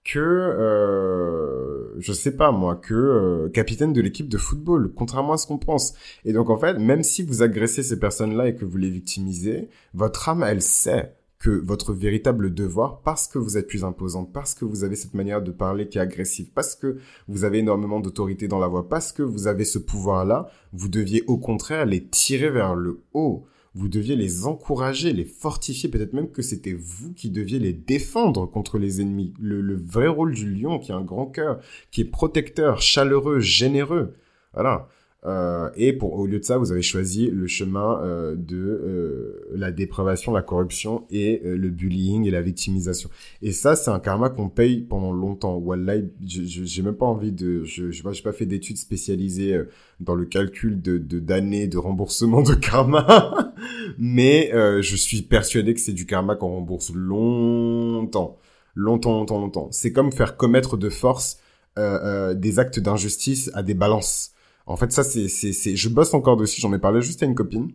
que, 0.04 1.79
je 2.00 2.12
sais 2.12 2.36
pas 2.36 2.50
moi, 2.50 2.76
que 2.76 2.94
euh, 2.94 3.48
capitaine 3.50 3.92
de 3.92 4.00
l'équipe 4.00 4.28
de 4.28 4.38
football, 4.38 4.92
contrairement 4.94 5.34
à 5.34 5.36
ce 5.36 5.46
qu'on 5.46 5.58
pense. 5.58 5.94
Et 6.24 6.32
donc 6.32 6.50
en 6.50 6.56
fait, 6.56 6.78
même 6.78 7.02
si 7.02 7.22
vous 7.22 7.42
agressez 7.42 7.82
ces 7.82 7.98
personnes-là 7.98 8.48
et 8.48 8.54
que 8.54 8.64
vous 8.64 8.76
les 8.76 8.90
victimisez, 8.90 9.68
votre 9.94 10.28
âme, 10.28 10.42
elle 10.42 10.62
sait 10.62 11.14
que 11.40 11.50
votre 11.50 11.94
véritable 11.94 12.52
devoir, 12.52 13.00
parce 13.00 13.26
que 13.26 13.38
vous 13.38 13.56
êtes 13.56 13.66
plus 13.66 13.82
imposant, 13.82 14.24
parce 14.24 14.54
que 14.54 14.66
vous 14.66 14.84
avez 14.84 14.94
cette 14.94 15.14
manière 15.14 15.40
de 15.40 15.50
parler 15.50 15.88
qui 15.88 15.96
est 15.96 16.02
agressive, 16.02 16.50
parce 16.54 16.76
que 16.76 16.98
vous 17.28 17.44
avez 17.44 17.58
énormément 17.58 17.98
d'autorité 17.98 18.46
dans 18.46 18.58
la 18.58 18.68
voix, 18.68 18.88
parce 18.88 19.10
que 19.10 19.22
vous 19.22 19.46
avez 19.46 19.64
ce 19.64 19.78
pouvoir-là, 19.78 20.50
vous 20.74 20.88
deviez 20.88 21.24
au 21.26 21.38
contraire 21.38 21.86
les 21.86 22.04
tirer 22.04 22.50
vers 22.50 22.74
le 22.74 23.00
haut. 23.14 23.46
Vous 23.74 23.88
deviez 23.88 24.16
les 24.16 24.46
encourager, 24.46 25.12
les 25.12 25.24
fortifier, 25.24 25.88
peut-être 25.88 26.12
même 26.12 26.32
que 26.32 26.42
c'était 26.42 26.72
vous 26.72 27.12
qui 27.12 27.30
deviez 27.30 27.60
les 27.60 27.72
défendre 27.72 28.46
contre 28.46 28.78
les 28.78 29.00
ennemis. 29.00 29.32
Le, 29.38 29.76
vrai 29.76 30.08
rôle 30.08 30.34
du 30.34 30.52
lion, 30.52 30.80
qui 30.80 30.90
a 30.90 30.96
un 30.96 31.04
grand 31.04 31.26
cœur, 31.26 31.60
qui 31.92 32.00
est 32.00 32.04
protecteur, 32.04 32.82
chaleureux, 32.82 33.38
généreux. 33.38 34.14
Voilà. 34.54 34.88
Euh, 35.26 35.68
et 35.76 35.92
pour 35.92 36.14
au 36.14 36.26
lieu 36.26 36.38
de 36.38 36.44
ça, 36.44 36.56
vous 36.56 36.72
avez 36.72 36.80
choisi 36.80 37.28
le 37.28 37.46
chemin 37.46 38.00
euh, 38.02 38.34
de 38.36 38.56
euh, 38.56 39.50
la 39.54 39.70
dépravation, 39.70 40.32
la 40.32 40.40
corruption 40.40 41.04
et 41.10 41.42
le 41.44 41.68
bullying 41.68 42.26
et 42.26 42.30
la 42.30 42.40
victimisation. 42.40 43.10
Et 43.42 43.52
ça, 43.52 43.76
c'est 43.76 43.90
un 43.90 44.00
karma 44.00 44.30
qu'on 44.30 44.48
paye 44.48 44.80
pendant 44.80 45.12
longtemps. 45.12 45.56
Wallah, 45.56 45.96
j'ai 46.24 46.82
même 46.82 46.94
pas 46.94 47.06
envie 47.06 47.32
de, 47.32 47.64
je 47.64 47.90
je 47.90 48.02
pas, 48.02 48.12
pas 48.24 48.32
fait 48.32 48.46
d'études 48.46 48.78
spécialisées 48.78 49.60
dans 50.00 50.14
le 50.14 50.24
calcul 50.24 50.80
de 50.80 50.98
d'années 50.98 51.66
de, 51.66 51.78
remboursement 51.78 52.42
de 52.42 52.54
karma, 52.54 53.52
mais 53.98 54.50
je 54.80 54.96
suis 54.96 55.22
persuadé 55.22 55.74
que 55.74 55.80
c'est 55.80 55.92
du 55.92 56.06
karma 56.06 56.36
qu'on 56.36 56.48
rembourse 56.48 56.92
longtemps, 56.94 58.38
longtemps, 58.74 59.18
longtemps, 59.18 59.40
longtemps. 59.40 59.68
C'est 59.70 59.92
comme 59.92 60.12
faire 60.12 60.36
commettre 60.36 60.76
de 60.76 60.88
force 60.88 61.38
des 61.76 62.58
actes 62.58 62.80
d'injustice 62.80 63.50
à 63.54 63.62
des 63.62 63.74
balances. 63.74 64.32
En 64.70 64.76
fait, 64.76 64.92
ça, 64.92 65.02
c'est, 65.02 65.28
je 65.28 65.88
bosse 65.88 66.14
encore 66.14 66.36
dessus. 66.36 66.60
J'en 66.60 66.72
ai 66.72 66.78
parlé 66.78 67.02
juste 67.02 67.24
à 67.24 67.26
une 67.26 67.34
copine. 67.34 67.72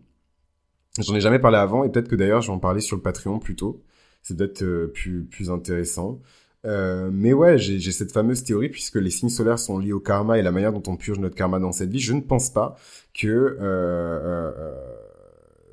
J'en 0.98 1.14
ai 1.14 1.20
jamais 1.20 1.40
parlé 1.40 1.58
avant 1.58 1.84
et 1.84 1.90
peut-être 1.90 2.08
que 2.08 2.16
d'ailleurs, 2.16 2.42
je 2.42 2.48
vais 2.48 2.54
en 2.54 2.60
parler 2.60 2.80
sur 2.80 2.96
le 2.96 3.02
Patreon 3.02 3.38
plutôt. 3.38 3.84
C'est 4.24 4.38
peut-être 4.38 4.64
euh, 4.64 4.88
plus, 4.88 5.26
plus 5.26 5.52
intéressant. 5.52 6.22
Euh, 6.66 7.10
mais 7.12 7.34
ouais, 7.34 7.58
j'ai, 7.58 7.92
cette 7.92 8.14
fameuse 8.14 8.46
théorie 8.46 8.70
puisque 8.70 8.96
les 8.96 9.10
signes 9.10 9.28
solaires 9.28 9.60
sont 9.60 9.78
liés 9.78 9.92
au 9.92 10.00
karma 10.00 10.40
et 10.40 10.42
la 10.42 10.54
manière 10.54 10.72
dont 10.72 10.84
on 10.88 10.96
purge 10.96 11.20
notre 11.20 11.36
karma 11.36 11.60
dans 11.60 11.74
cette 11.74 11.92
vie. 11.92 12.00
Je 12.00 12.14
ne 12.14 12.22
pense 12.22 12.50
pas 12.50 12.78
que 13.14 13.58
euh, 13.60 14.74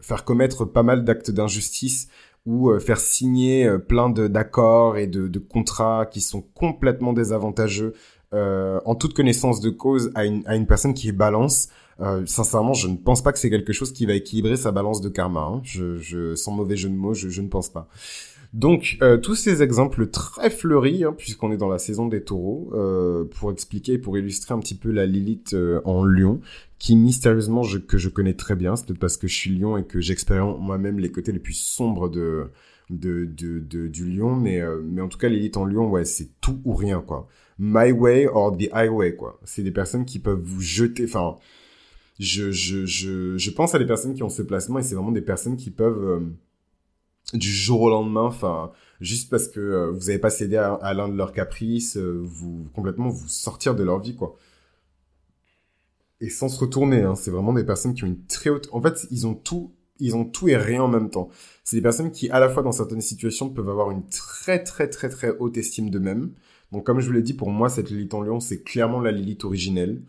faire 0.01 0.25
commettre 0.25 0.64
pas 0.64 0.83
mal 0.83 1.05
d'actes 1.05 1.31
d'injustice 1.31 2.09
ou 2.46 2.77
faire 2.81 2.99
signer 2.99 3.70
plein 3.79 4.11
d'accords 4.11 4.96
et 4.96 5.07
de, 5.07 5.29
de 5.29 5.38
contrats 5.38 6.07
qui 6.11 6.20
sont 6.20 6.42
complètement 6.42 7.12
désavantageux 7.12 7.94
euh, 8.33 8.81
en 8.85 8.95
toute 8.95 9.14
connaissance 9.14 9.61
de 9.61 9.71
cause 9.71 10.11
à 10.14 10.25
une, 10.25 10.42
à 10.47 10.57
une 10.57 10.66
personne 10.66 10.95
qui 10.95 11.12
balance, 11.12 11.68
euh, 12.01 12.25
sincèrement, 12.27 12.73
je 12.73 12.88
ne 12.88 12.97
pense 12.97 13.23
pas 13.23 13.33
que 13.33 13.38
c'est 13.38 13.51
quelque 13.51 13.73
chose 13.73 13.92
qui 13.92 14.07
va 14.07 14.14
équilibrer 14.14 14.57
sa 14.57 14.73
balance 14.73 15.01
de 15.01 15.09
karma. 15.09 15.40
Hein. 15.40 15.61
Je, 15.64 15.99
je, 15.99 16.35
sans 16.35 16.53
mauvais 16.53 16.77
jeu 16.77 16.88
de 16.88 16.95
mots, 16.95 17.14
je, 17.14 17.29
je 17.29 17.42
ne 17.42 17.49
pense 17.49 17.68
pas. 17.68 17.88
Donc, 18.53 18.99
euh, 19.01 19.16
tous 19.16 19.35
ces 19.35 19.62
exemples 19.62 20.09
très 20.09 20.51
fleuris, 20.51 21.05
hein, 21.05 21.14
puisqu'on 21.16 21.53
est 21.53 21.57
dans 21.57 21.71
la 21.71 21.79
saison 21.79 22.07
des 22.07 22.23
taureaux, 22.23 22.71
euh, 22.75 23.25
pour 23.25 23.51
expliquer, 23.51 23.97
pour 23.97 24.18
illustrer 24.18 24.53
un 24.53 24.59
petit 24.59 24.75
peu 24.75 24.90
la 24.90 25.07
Lilith 25.07 25.55
euh, 25.55 25.81
en 25.87 26.05
lion, 26.05 26.40
qui 26.79 26.95
mystérieusement, 26.97 27.62
je, 27.62 27.79
que 27.79 27.97
je 27.97 28.11
connais 28.11 28.35
très 28.35 28.55
bien, 28.55 28.77
c'est 28.77 28.87
peut-être 28.87 28.99
parce 28.99 29.16
que 29.16 29.27
je 29.27 29.35
suis 29.35 29.59
lion 29.59 29.79
et 29.79 29.85
que 29.85 30.01
j'expérimente 30.01 30.61
moi-même 30.61 30.99
les 30.99 31.11
côtés 31.11 31.33
les 31.33 31.38
plus 31.38 31.55
sombres 31.55 32.11
de, 32.11 32.49
de, 32.90 33.25
de, 33.25 33.59
de 33.59 33.88
du 33.88 34.05
lion, 34.05 34.37
mais, 34.37 34.61
euh, 34.61 34.83
mais 34.85 35.01
en 35.01 35.09
tout 35.09 35.18
cas, 35.18 35.29
Lilith 35.29 35.57
en 35.57 35.64
lion, 35.64 35.88
ouais, 35.88 36.05
c'est 36.05 36.29
tout 36.42 36.61
ou 36.66 36.75
rien, 36.75 37.01
quoi 37.01 37.29
my 37.59 37.93
way 37.93 38.27
or 38.27 38.57
the 38.57 38.69
highway, 38.73 39.15
quoi. 39.15 39.41
C'est 39.45 39.62
des 39.62 39.71
personnes 39.71 40.05
qui 40.05 40.19
peuvent 40.19 40.41
vous 40.43 40.61
jeter, 40.61 41.05
enfin, 41.05 41.38
je, 42.19 42.51
je, 42.51 42.87
je, 42.87 43.37
je 43.37 43.51
pense 43.51 43.75
à 43.75 43.79
des 43.79 43.87
personnes 43.87 44.15
qui 44.15 44.23
ont 44.23 44.29
ce 44.29 44.43
placement 44.43 44.79
et 44.79 44.83
c'est 44.83 44.95
vraiment 44.95 45.12
des 45.12 45.23
personnes 45.23 45.57
qui 45.57 45.71
peuvent, 45.71 46.05
euh, 46.05 46.21
du 47.35 47.51
jour 47.51 47.83
au 47.83 47.91
lendemain, 47.91 48.25
enfin, 48.25 48.73
juste 49.01 49.31
parce 49.31 49.49
que 49.49 49.61
euh, 49.61 49.91
vous 49.91 50.07
n'avez 50.07 50.19
pas 50.19 50.31
cédé 50.31 50.57
à, 50.57 50.95
l'un 50.95 51.09
de 51.09 51.17
leurs 51.17 51.33
caprices, 51.33 51.97
euh, 51.97 52.21
vous, 52.23 52.69
complètement 52.75 53.09
vous 53.09 53.29
sortir 53.29 53.75
de 53.75 53.83
leur 53.83 54.01
vie, 54.01 54.15
quoi. 54.15 54.37
Et 56.21 56.31
sans 56.31 56.49
se 56.49 56.59
retourner, 56.59 57.03
hein, 57.03 57.17
c'est 57.17 57.31
vraiment 57.31 57.53
des 57.53 57.65
personnes 57.65 57.95
qui 57.95 58.05
ont 58.05 58.07
une 58.07 58.25
très 58.27 58.51
haute, 58.51 58.69
en 58.73 58.81
fait, 58.81 59.07
ils 59.11 59.27
ont 59.27 59.35
tout, 59.35 59.73
ils 59.99 60.15
ont 60.15 60.25
tout 60.25 60.49
et 60.49 60.57
rien 60.57 60.83
en 60.83 60.88
même 60.88 61.11
temps. 61.11 61.31
C'est 61.65 61.77
des 61.77 61.83
personnes 61.83 62.12
qui, 62.12 62.31
à 62.31 62.38
la 62.38 62.49
fois 62.49 62.62
dans 62.62 62.73
certaines 62.73 63.01
situations, 63.01 63.51
peuvent 63.51 63.69
avoir 63.69 63.91
une 63.91 64.07
très 64.09 64.62
très 64.62 64.88
très 64.88 65.09
très 65.09 65.31
haute 65.38 65.57
estime 65.57 65.91
d'eux-mêmes, 65.91 66.33
donc, 66.72 66.85
comme 66.85 67.00
je 67.00 67.06
vous 67.06 67.12
l'ai 67.12 67.22
dit, 67.22 67.35
pour 67.35 67.50
moi, 67.50 67.68
cette 67.68 67.90
Lilith 67.90 68.14
en 68.14 68.22
lion, 68.22 68.40
c'est 68.40 68.62
clairement 68.62 69.00
la 69.00 69.12
Lilith 69.12 69.44
originelle. 69.44 70.00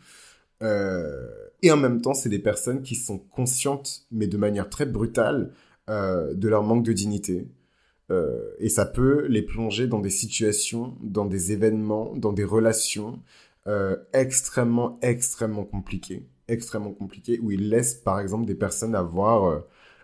Euh, 0.61 1.27
et 1.61 1.71
en 1.71 1.77
même 1.77 2.01
temps, 2.01 2.13
c'est 2.13 2.29
des 2.29 2.39
personnes 2.39 2.81
qui 2.81 2.95
sont 2.95 3.19
conscientes, 3.19 4.05
mais 4.11 4.27
de 4.27 4.37
manière 4.37 4.69
très 4.69 4.85
brutale, 4.85 5.51
euh, 5.89 6.33
de 6.33 6.47
leur 6.47 6.63
manque 6.63 6.83
de 6.83 6.93
dignité. 6.93 7.49
Euh, 8.11 8.39
et 8.59 8.69
ça 8.69 8.85
peut 8.85 9.25
les 9.27 9.41
plonger 9.41 9.87
dans 9.87 9.99
des 9.99 10.09
situations, 10.09 10.95
dans 11.01 11.25
des 11.25 11.51
événements, 11.51 12.15
dans 12.15 12.33
des 12.33 12.45
relations 12.45 13.19
extrêmement, 14.11 14.99
extrêmement 15.01 15.63
compliquées. 15.63 16.27
Extrêmement 16.49 16.91
compliquées, 16.91 17.39
où 17.41 17.51
ils 17.51 17.69
laissent, 17.69 17.93
par 17.93 18.19
exemple, 18.19 18.45
des 18.45 18.55
personnes 18.55 18.93
avoir 18.93 19.63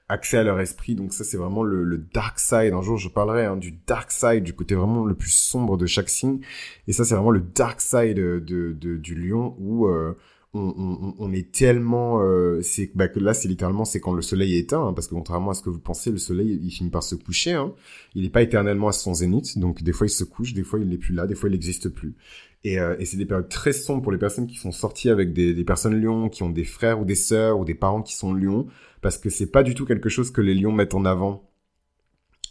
accès 0.09 0.37
à 0.37 0.43
leur 0.43 0.59
esprit. 0.59 0.95
Donc 0.95 1.13
ça, 1.13 1.23
c'est 1.23 1.37
vraiment 1.37 1.63
le, 1.63 1.83
le, 1.83 1.97
dark 1.97 2.39
side. 2.39 2.73
Un 2.73 2.81
jour, 2.81 2.97
je 2.97 3.07
parlerai 3.07 3.45
hein, 3.45 3.55
du 3.55 3.71
dark 3.87 4.11
side, 4.11 4.43
du 4.43 4.53
côté 4.53 4.75
vraiment 4.75 5.05
le 5.05 5.15
plus 5.15 5.31
sombre 5.31 5.77
de 5.77 5.85
chaque 5.85 6.09
signe. 6.09 6.39
Et 6.87 6.93
ça, 6.93 7.05
c'est 7.05 7.15
vraiment 7.15 7.31
le 7.31 7.41
dark 7.41 7.79
side 7.79 8.17
de, 8.17 8.39
de 8.39 8.97
du 8.97 9.15
lion 9.15 9.55
où 9.59 9.87
euh, 9.87 10.17
on, 10.53 10.73
on, 10.77 11.15
on, 11.19 11.33
est 11.33 11.51
tellement... 11.51 12.21
Euh, 12.21 12.61
c'est 12.61 12.91
bah, 12.95 13.07
que 13.07 13.19
là, 13.19 13.33
c'est 13.33 13.47
littéralement, 13.47 13.85
c'est 13.85 13.99
quand 13.99 14.13
le 14.13 14.21
soleil 14.21 14.55
est 14.55 14.59
éteint, 14.59 14.87
hein, 14.87 14.93
parce 14.93 15.07
que 15.07 15.13
contrairement 15.13 15.51
à 15.51 15.53
ce 15.53 15.61
que 15.61 15.69
vous 15.69 15.79
pensez, 15.79 16.11
le 16.11 16.17
soleil, 16.17 16.59
il 16.63 16.71
finit 16.71 16.89
par 16.89 17.03
se 17.03 17.15
coucher. 17.15 17.53
Hein. 17.53 17.73
Il 18.15 18.23
n'est 18.23 18.29
pas 18.29 18.41
éternellement 18.41 18.87
à 18.87 18.91
son 18.91 19.13
zénith, 19.13 19.57
donc 19.59 19.83
des 19.83 19.93
fois, 19.93 20.07
il 20.07 20.11
se 20.11 20.23
couche, 20.23 20.53
des 20.53 20.63
fois, 20.63 20.79
il 20.79 20.87
n'est 20.87 20.97
plus 20.97 21.13
là, 21.13 21.27
des 21.27 21.35
fois, 21.35 21.49
il 21.49 21.53
n'existe 21.53 21.89
plus. 21.89 22.15
Et, 22.63 22.79
euh, 22.79 22.95
et 22.99 23.05
c'est 23.05 23.17
des 23.17 23.25
périodes 23.25 23.49
très 23.49 23.73
sombres 23.73 24.01
pour 24.01 24.11
les 24.11 24.17
personnes 24.17 24.47
qui 24.47 24.57
sont 24.57 24.71
sorties 24.71 25.09
avec 25.09 25.33
des, 25.33 25.53
des 25.53 25.63
personnes 25.63 25.99
lions, 26.01 26.29
qui 26.29 26.43
ont 26.43 26.49
des 26.49 26.65
frères 26.65 26.99
ou 26.99 27.05
des 27.05 27.15
sœurs 27.15 27.59
ou 27.59 27.65
des 27.65 27.75
parents 27.75 28.01
qui 28.01 28.15
sont 28.15 28.33
lions 28.33 28.67
parce 29.01 29.17
que 29.17 29.29
c'est 29.29 29.51
pas 29.51 29.63
du 29.63 29.75
tout 29.75 29.85
quelque 29.85 30.09
chose 30.09 30.31
que 30.31 30.41
les 30.41 30.53
lions 30.53 30.71
mettent 30.71 30.93
en 30.93 31.05
avant 31.05 31.49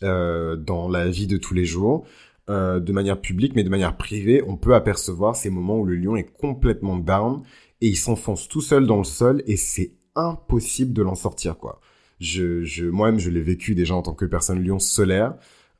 euh, 0.02 0.56
dans 0.56 0.88
la 0.88 1.08
vie 1.08 1.26
de 1.26 1.37
tous 1.37 1.54
les 1.54 1.64
jours. 1.64 2.06
Euh, 2.50 2.80
de 2.80 2.92
manière 2.92 3.20
publique, 3.20 3.54
mais 3.54 3.62
de 3.62 3.68
manière 3.68 3.98
privée, 3.98 4.42
on 4.46 4.56
peut 4.56 4.74
apercevoir 4.74 5.37
ces 5.37 5.50
moments 5.50 5.80
où 5.80 5.84
le 5.84 5.96
lion 5.96 6.16
est 6.16 6.32
complètement 6.32 6.96
down 6.96 7.42
et 7.80 7.88
il 7.88 7.96
s'enfonce 7.96 8.48
tout 8.48 8.60
seul 8.60 8.86
dans 8.86 8.98
le 8.98 9.04
sol 9.04 9.42
et 9.46 9.56
c'est 9.56 9.92
impossible 10.14 10.92
de 10.92 11.02
l'en 11.02 11.14
sortir 11.14 11.58
quoi. 11.58 11.80
Je, 12.20 12.64
je 12.64 12.86
moi-même 12.86 13.20
je 13.20 13.30
l'ai 13.30 13.42
vécu 13.42 13.74
déjà 13.74 13.94
en 13.94 14.02
tant 14.02 14.14
que 14.14 14.24
personne 14.24 14.62
lion 14.62 14.78
solaire. 14.78 15.34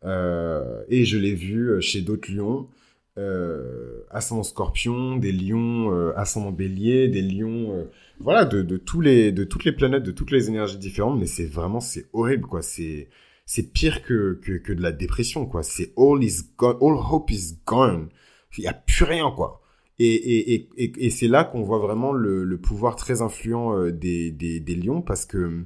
et 0.05 1.05
je 1.05 1.19
l'ai 1.19 1.35
vu 1.35 1.81
chez 1.83 2.03
d'autres 2.03 2.31
lions 2.33 2.69
euh, 3.19 4.05
ascendant 4.11 4.45
scorpion, 4.45 5.17
des 5.17 5.33
lions 5.33 5.93
euh, 5.93 6.13
ascendant 6.17 6.53
bélier, 6.53 7.09
des 7.09 7.23
lions, 7.23 7.75
euh, 7.75 7.91
voilà, 8.21 8.45
de, 8.45 8.63
de, 8.63 8.77
tous 8.77 9.01
les, 9.01 9.33
de 9.33 9.43
toutes 9.43 9.65
les 9.65 9.73
planètes, 9.73 10.05
de 10.05 10.13
toutes 10.13 10.31
les 10.31 10.49
énergies 10.49 10.79
différentes, 10.79 11.19
mais 11.19 11.27
c'est 11.27 11.47
vraiment, 11.47 11.81
c'est 11.81 12.07
horrible, 12.13 12.47
quoi, 12.47 12.63
c'est, 12.63 13.09
c'est 13.45 13.73
pire 13.73 14.03
que, 14.03 14.39
que, 14.41 14.53
que 14.53 14.73
de 14.73 14.81
la 14.81 14.93
dépression, 14.93 15.47
quoi, 15.47 15.65
c'est 15.65 15.93
all 15.97 16.23
is 16.23 16.43
gone, 16.57 16.77
all 16.81 16.97
hope 16.97 17.33
is 17.33 17.59
gone, 17.67 18.09
il 18.57 18.65
y 18.65 18.69
a 18.69 18.73
plus 18.73 19.05
rien, 19.05 19.33
quoi. 19.35 19.61
Et, 19.99 20.15
et, 20.55 20.69
et, 20.77 21.07
et 21.07 21.11
c'est 21.11 21.29
là 21.29 21.45
qu'on 21.45 21.63
voit 21.63 21.79
vraiment 21.79 22.13
le, 22.13 22.57
pouvoir 22.59 22.97
très 22.97 23.21
influent 23.23 23.77
euh, 23.77 23.91
des, 23.91 24.31
des, 24.31 24.75
lions, 24.77 25.03
parce 25.03 25.27
que 25.27 25.65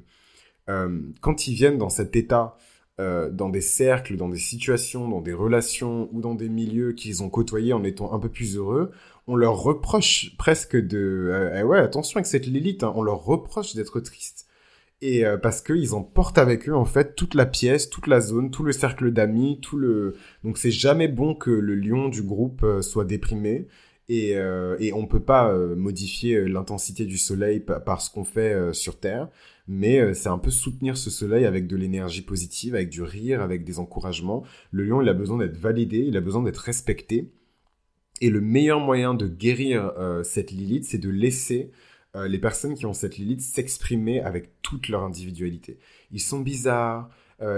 euh, 0.69 0.99
quand 1.21 1.47
ils 1.47 1.53
viennent 1.53 1.77
dans 1.77 1.89
cet 1.89 2.15
état 2.15 2.57
euh, 2.99 3.31
dans 3.31 3.49
des 3.49 3.61
cercles, 3.61 4.17
dans 4.17 4.29
des 4.29 4.37
situations, 4.37 5.07
dans 5.07 5.21
des 5.21 5.33
relations 5.33 6.09
ou 6.11 6.21
dans 6.21 6.35
des 6.35 6.47
milieux 6.47 6.93
qu'ils 6.93 7.23
ont 7.23 7.29
côtoyés 7.29 7.73
en 7.73 7.83
étant 7.83 8.13
un 8.13 8.19
peu 8.19 8.29
plus 8.29 8.55
heureux, 8.55 8.91
on 9.25 9.35
leur 9.35 9.55
reproche 9.63 10.37
presque 10.37 10.75
de... 10.77 11.29
Euh, 11.31 11.59
eh 11.59 11.63
ouais, 11.63 11.79
attention 11.79 12.17
avec 12.17 12.27
cette 12.27 12.45
Lilith, 12.45 12.83
hein, 12.83 12.93
on 12.95 13.01
leur 13.01 13.23
reproche 13.25 13.73
d'être 13.73 13.99
tristes. 13.99 14.45
Et 15.01 15.25
euh, 15.25 15.37
parce 15.37 15.61
qu'ils 15.61 15.95
emportent 15.95 16.37
avec 16.37 16.69
eux 16.69 16.75
en 16.75 16.85
fait 16.85 17.15
toute 17.15 17.33
la 17.33 17.47
pièce, 17.47 17.89
toute 17.89 18.05
la 18.05 18.21
zone, 18.21 18.51
tout 18.51 18.63
le 18.63 18.71
cercle 18.71 19.11
d'amis, 19.11 19.59
tout 19.59 19.77
le... 19.77 20.13
Donc 20.43 20.59
c'est 20.59 20.69
jamais 20.69 21.07
bon 21.07 21.33
que 21.33 21.49
le 21.49 21.73
lion 21.73 22.09
du 22.09 22.21
groupe 22.21 22.63
soit 22.81 23.05
déprimé. 23.05 23.67
Et, 24.09 24.31
et 24.31 24.93
on 24.93 25.07
peut 25.07 25.23
pas 25.23 25.53
modifier 25.75 26.47
l'intensité 26.47 27.05
du 27.05 27.17
soleil 27.17 27.61
par 27.61 28.01
ce 28.01 28.11
qu'on 28.11 28.25
fait 28.25 28.73
sur 28.73 28.99
Terre 28.99 29.29
mais 29.67 29.99
euh, 29.99 30.13
c'est 30.13 30.29
un 30.29 30.37
peu 30.37 30.51
soutenir 30.51 30.97
ce 30.97 31.09
soleil 31.09 31.45
avec 31.45 31.67
de 31.67 31.75
l'énergie 31.75 32.21
positive, 32.21 32.75
avec 32.75 32.89
du 32.89 33.01
rire, 33.01 33.41
avec 33.41 33.63
des 33.63 33.79
encouragements. 33.79 34.43
Le 34.71 34.83
lion, 34.83 35.01
il 35.01 35.09
a 35.09 35.13
besoin 35.13 35.37
d'être 35.37 35.57
validé, 35.57 35.99
il 35.99 36.17
a 36.17 36.21
besoin 36.21 36.43
d'être 36.43 36.57
respecté. 36.57 37.31
Et 38.21 38.29
le 38.29 38.41
meilleur 38.41 38.79
moyen 38.79 39.13
de 39.13 39.27
guérir 39.27 39.93
euh, 39.97 40.23
cette 40.23 40.51
Lilith, 40.51 40.85
c'est 40.85 40.97
de 40.97 41.09
laisser 41.09 41.71
euh, 42.15 42.27
les 42.27 42.39
personnes 42.39 42.75
qui 42.75 42.85
ont 42.85 42.93
cette 42.93 43.17
Lilith 43.17 43.41
s'exprimer 43.41 44.21
avec 44.21 44.61
toute 44.61 44.87
leur 44.89 45.03
individualité. 45.03 45.79
Ils 46.11 46.21
sont 46.21 46.39
bizarres, 46.39 47.09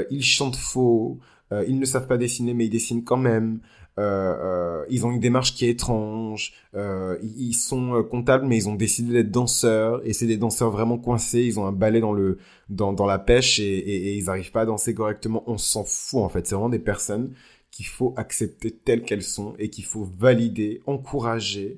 ils 0.10 0.24
chantent 0.24 0.56
faux, 0.56 1.20
ils 1.52 1.78
ne 1.78 1.86
savent 1.86 2.08
pas 2.08 2.18
dessiner 2.18 2.56
mais 2.56 2.66
ils 2.66 2.72
dessinent 2.72 3.04
quand 3.04 3.18
même. 3.18 3.60
Euh, 3.98 4.82
euh, 4.82 4.86
ils 4.90 5.06
ont 5.06 5.12
une 5.12 5.20
démarche 5.20 5.56
qui 5.56 5.66
est 5.66 5.70
étrange. 5.70 6.54
Euh, 6.76 7.18
ils 7.24 7.54
sont 7.54 8.04
comptables, 8.10 8.46
mais 8.46 8.58
ils 8.58 8.70
ont 8.70 8.76
décidé 8.76 9.14
d'être 9.14 9.32
danseurs. 9.32 10.02
Et 10.06 10.14
c'est 10.14 10.28
des 10.28 10.38
danseurs 10.38 10.72
vraiment 10.72 10.98
coincés. 10.98 11.44
Ils 11.44 11.60
ont 11.60 11.66
un 11.66 11.72
balai 11.72 12.00
dans 12.00 12.14
le 12.14 12.38
dans, 12.70 12.94
dans 12.94 13.06
la 13.06 13.20
pêche 13.20 13.60
et, 13.60 13.64
et, 13.64 14.08
et 14.08 14.18
ils 14.18 14.26
n'arrivent 14.26 14.52
pas 14.52 14.62
à 14.62 14.66
danser 14.66 14.94
correctement. 14.94 15.44
On 15.48 15.58
s'en 15.58 15.84
fout 15.84 16.22
en 16.22 16.30
fait. 16.30 16.46
C'est 16.48 16.56
vraiment 16.56 16.70
des 16.70 16.80
personnes 16.80 17.34
qu'il 17.72 17.86
faut 17.86 18.14
accepter 18.18 18.72
telles 18.72 19.04
qu'elles 19.04 19.22
sont 19.22 19.54
et 19.60 19.70
qu'il 19.70 19.84
faut 19.86 20.08
valider, 20.18 20.82
encourager, 20.86 21.78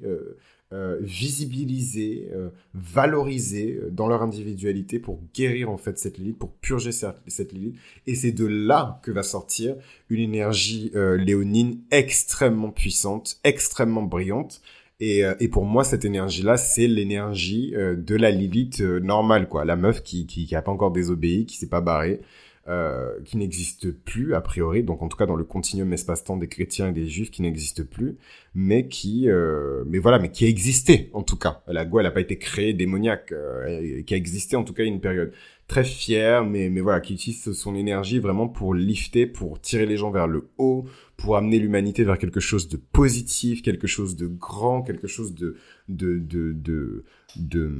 euh, 0.74 0.78
euh, 0.78 0.98
visibiliser, 1.02 2.30
euh, 2.34 2.50
valoriser 2.74 3.80
euh, 3.82 3.90
dans 3.90 4.08
leur 4.08 4.22
individualité 4.22 5.00
pour 5.00 5.20
guérir 5.34 5.70
en 5.70 5.78
fait 5.78 5.98
cette 5.98 6.18
Lilith, 6.18 6.38
pour 6.38 6.52
purger 6.54 6.92
cette, 6.92 7.54
Lilith. 7.54 7.76
Et 8.06 8.16
c'est 8.16 8.32
de 8.32 8.46
là 8.46 9.00
que 9.04 9.12
va 9.12 9.24
sortir 9.24 9.76
une 10.10 10.20
énergie 10.20 10.92
léonine 10.94 11.80
extrêmement 11.92 12.72
puissante, 12.72 13.40
extrêmement 13.44 14.04
brillante. 14.04 14.62
Et, 15.00 15.22
et 15.40 15.48
pour 15.48 15.66
moi, 15.66 15.84
cette 15.84 16.06
énergie-là, 16.06 16.58
c'est 16.58 16.88
l'énergie 16.88 17.72
de 17.72 18.16
la 18.16 18.32
Lilith 18.32 18.80
normale, 18.82 19.48
quoi. 19.48 19.64
La 19.66 19.76
meuf 19.76 20.02
qui, 20.02 20.26
qui, 20.26 20.46
qui 20.46 20.56
pas 20.56 20.72
encore 20.72 20.92
désobéi, 20.92 21.46
qui 21.46 21.58
s'est 21.58 21.70
pas 21.70 21.82
barrée, 21.82 22.22
euh, 22.70 23.22
qui 23.24 23.38
n'existe 23.38 23.92
plus 23.92 24.34
a 24.34 24.42
priori, 24.42 24.84
donc 24.84 25.02
en 25.02 25.08
tout 25.08 25.16
cas 25.16 25.26
dans 25.26 25.38
le 25.38 25.46
continuum 25.46 25.94
espace-temps 25.94 26.36
des 26.36 26.50
chrétiens 26.50 26.90
et 26.90 26.92
des 26.92 27.08
juifs 27.08 27.32
qui 27.32 27.42
n'existe 27.42 27.84
plus, 27.84 28.18
mais 28.56 28.90
qui, 28.90 29.30
euh, 29.30 29.86
mais 29.88 30.00
voilà, 30.00 30.20
mais 30.20 30.32
qui 30.32 30.44
a 30.44 30.50
existé 30.50 31.10
en 31.14 31.24
tout 31.24 31.38
cas. 31.38 31.62
La 31.68 31.86
Goua, 31.86 32.02
elle 32.02 32.08
n'a 32.08 32.12
pas 32.12 32.20
été 32.20 32.38
créée 32.38 32.74
démoniaque, 32.74 33.32
euh, 33.32 34.02
qui 34.04 34.14
a 34.14 34.18
existé 34.18 34.58
en 34.58 34.66
tout 34.66 34.74
cas 34.74 34.84
une 34.84 35.00
période 35.00 35.32
très 35.68 35.86
fière, 35.86 36.44
mais 36.44 36.70
mais 36.70 36.82
voilà, 36.82 37.00
qui 37.00 37.14
utilise 37.14 37.54
son 37.54 37.74
énergie 37.74 38.20
vraiment 38.20 38.50
pour 38.50 38.74
lifter, 38.74 39.28
pour 39.28 39.62
tirer 39.62 39.86
les 39.86 39.96
gens 39.96 40.12
vers 40.12 40.28
le 40.28 40.50
haut, 40.58 40.86
pour 41.16 41.38
amener 41.38 41.60
l'humanité 41.60 42.04
vers 42.04 42.18
quelque 42.18 42.42
chose 42.42 42.68
de 42.68 42.76
positif, 42.76 43.62
quelque 43.62 43.88
chose 43.88 44.18
de 44.18 44.28
grand, 44.28 44.82
quelque 44.82 45.08
chose 45.08 45.36
de 45.36 45.56
de 45.88 46.18
de 46.20 46.52
de, 46.52 47.06
de, 47.38 47.72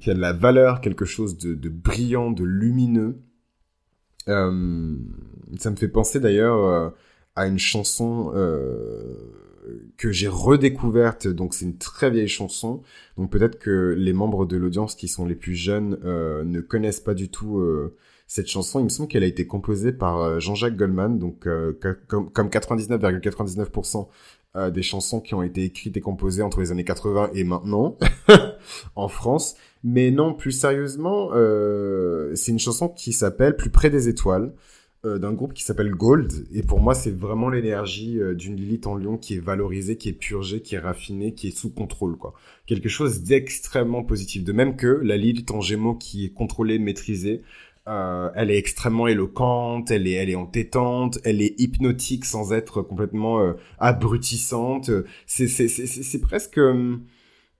qui 0.00 0.10
a 0.10 0.14
de 0.14 0.20
la 0.20 0.34
valeur, 0.34 0.82
quelque 0.82 1.06
chose 1.06 1.38
de, 1.38 1.54
de 1.54 1.68
brillant, 1.70 2.30
de 2.30 2.44
lumineux. 2.44 3.22
Euh, 4.28 4.96
ça 5.58 5.70
me 5.70 5.76
fait 5.76 5.88
penser 5.88 6.20
d'ailleurs 6.20 6.64
euh, 6.64 6.88
à 7.36 7.46
une 7.46 7.58
chanson 7.58 8.32
euh, 8.34 9.16
que 9.96 10.10
j'ai 10.12 10.28
redécouverte. 10.28 11.28
Donc 11.28 11.54
c'est 11.54 11.64
une 11.64 11.78
très 11.78 12.10
vieille 12.10 12.28
chanson. 12.28 12.82
Donc 13.16 13.30
peut-être 13.30 13.58
que 13.58 13.94
les 13.96 14.12
membres 14.12 14.46
de 14.46 14.56
l'audience 14.56 14.94
qui 14.94 15.08
sont 15.08 15.26
les 15.26 15.34
plus 15.34 15.54
jeunes 15.54 15.98
ne 16.02 16.60
connaissent 16.60 17.00
pas 17.00 17.14
du 17.14 17.28
tout 17.28 17.62
cette 18.26 18.48
chanson. 18.48 18.80
Il 18.80 18.84
me 18.84 18.88
semble 18.88 19.08
qu'elle 19.08 19.24
a 19.24 19.26
été 19.26 19.46
composée 19.46 19.92
par 19.92 20.40
Jean-Jacques 20.40 20.76
Goldman. 20.76 21.18
Donc 21.18 21.48
comme, 22.08 22.30
comme 22.30 22.48
99,99% 22.48 24.08
des 24.72 24.82
chansons 24.82 25.20
qui 25.20 25.34
ont 25.34 25.42
été 25.42 25.64
écrites 25.64 25.96
et 25.96 26.00
composées 26.00 26.42
entre 26.42 26.60
les 26.60 26.70
années 26.70 26.84
80 26.84 27.30
et 27.34 27.42
maintenant 27.44 27.98
en 28.96 29.08
France. 29.08 29.56
Mais 29.84 30.10
non, 30.10 30.32
plus 30.32 30.52
sérieusement, 30.52 31.28
euh, 31.34 32.34
c'est 32.34 32.52
une 32.52 32.58
chanson 32.58 32.88
qui 32.88 33.12
s'appelle 33.12 33.54
Plus 33.54 33.68
près 33.68 33.90
des 33.90 34.08
étoiles, 34.08 34.54
euh, 35.04 35.18
d'un 35.18 35.34
groupe 35.34 35.52
qui 35.52 35.62
s'appelle 35.62 35.90
Gold. 35.90 36.32
Et 36.54 36.62
pour 36.62 36.80
moi, 36.80 36.94
c'est 36.94 37.10
vraiment 37.10 37.50
l'énergie 37.50 38.18
euh, 38.18 38.34
d'une 38.34 38.56
Lilith 38.56 38.86
en 38.86 38.96
lion 38.96 39.18
qui 39.18 39.34
est 39.34 39.40
valorisée, 39.40 39.98
qui 39.98 40.08
est 40.08 40.14
purgée, 40.14 40.62
qui 40.62 40.74
est 40.74 40.78
raffinée, 40.78 41.34
qui 41.34 41.48
est 41.48 41.56
sous 41.56 41.68
contrôle, 41.70 42.16
quoi. 42.16 42.32
Quelque 42.64 42.88
chose 42.88 43.24
d'extrêmement 43.24 44.02
positif. 44.02 44.42
De 44.42 44.52
même 44.52 44.76
que 44.76 44.86
la 44.86 45.18
Lilith 45.18 45.50
en 45.50 45.60
gémeaux 45.60 45.94
qui 45.94 46.24
est 46.24 46.32
contrôlée, 46.32 46.78
maîtrisée, 46.78 47.42
euh, 47.86 48.30
elle 48.34 48.50
est 48.50 48.58
extrêmement 48.58 49.06
éloquente, 49.06 49.90
elle 49.90 50.06
est, 50.06 50.12
elle 50.12 50.30
est 50.30 50.34
entêtante, 50.34 51.18
elle 51.24 51.42
est 51.42 51.58
hypnotique 51.60 52.24
sans 52.24 52.52
être 52.52 52.82
complètement 52.82 53.40
euh, 53.40 53.52
abrutissante. 53.78 54.90
C'est, 55.26 55.48
c'est, 55.48 55.68
c'est, 55.68 56.20
presque, 56.20 56.58
hum, 56.58 57.04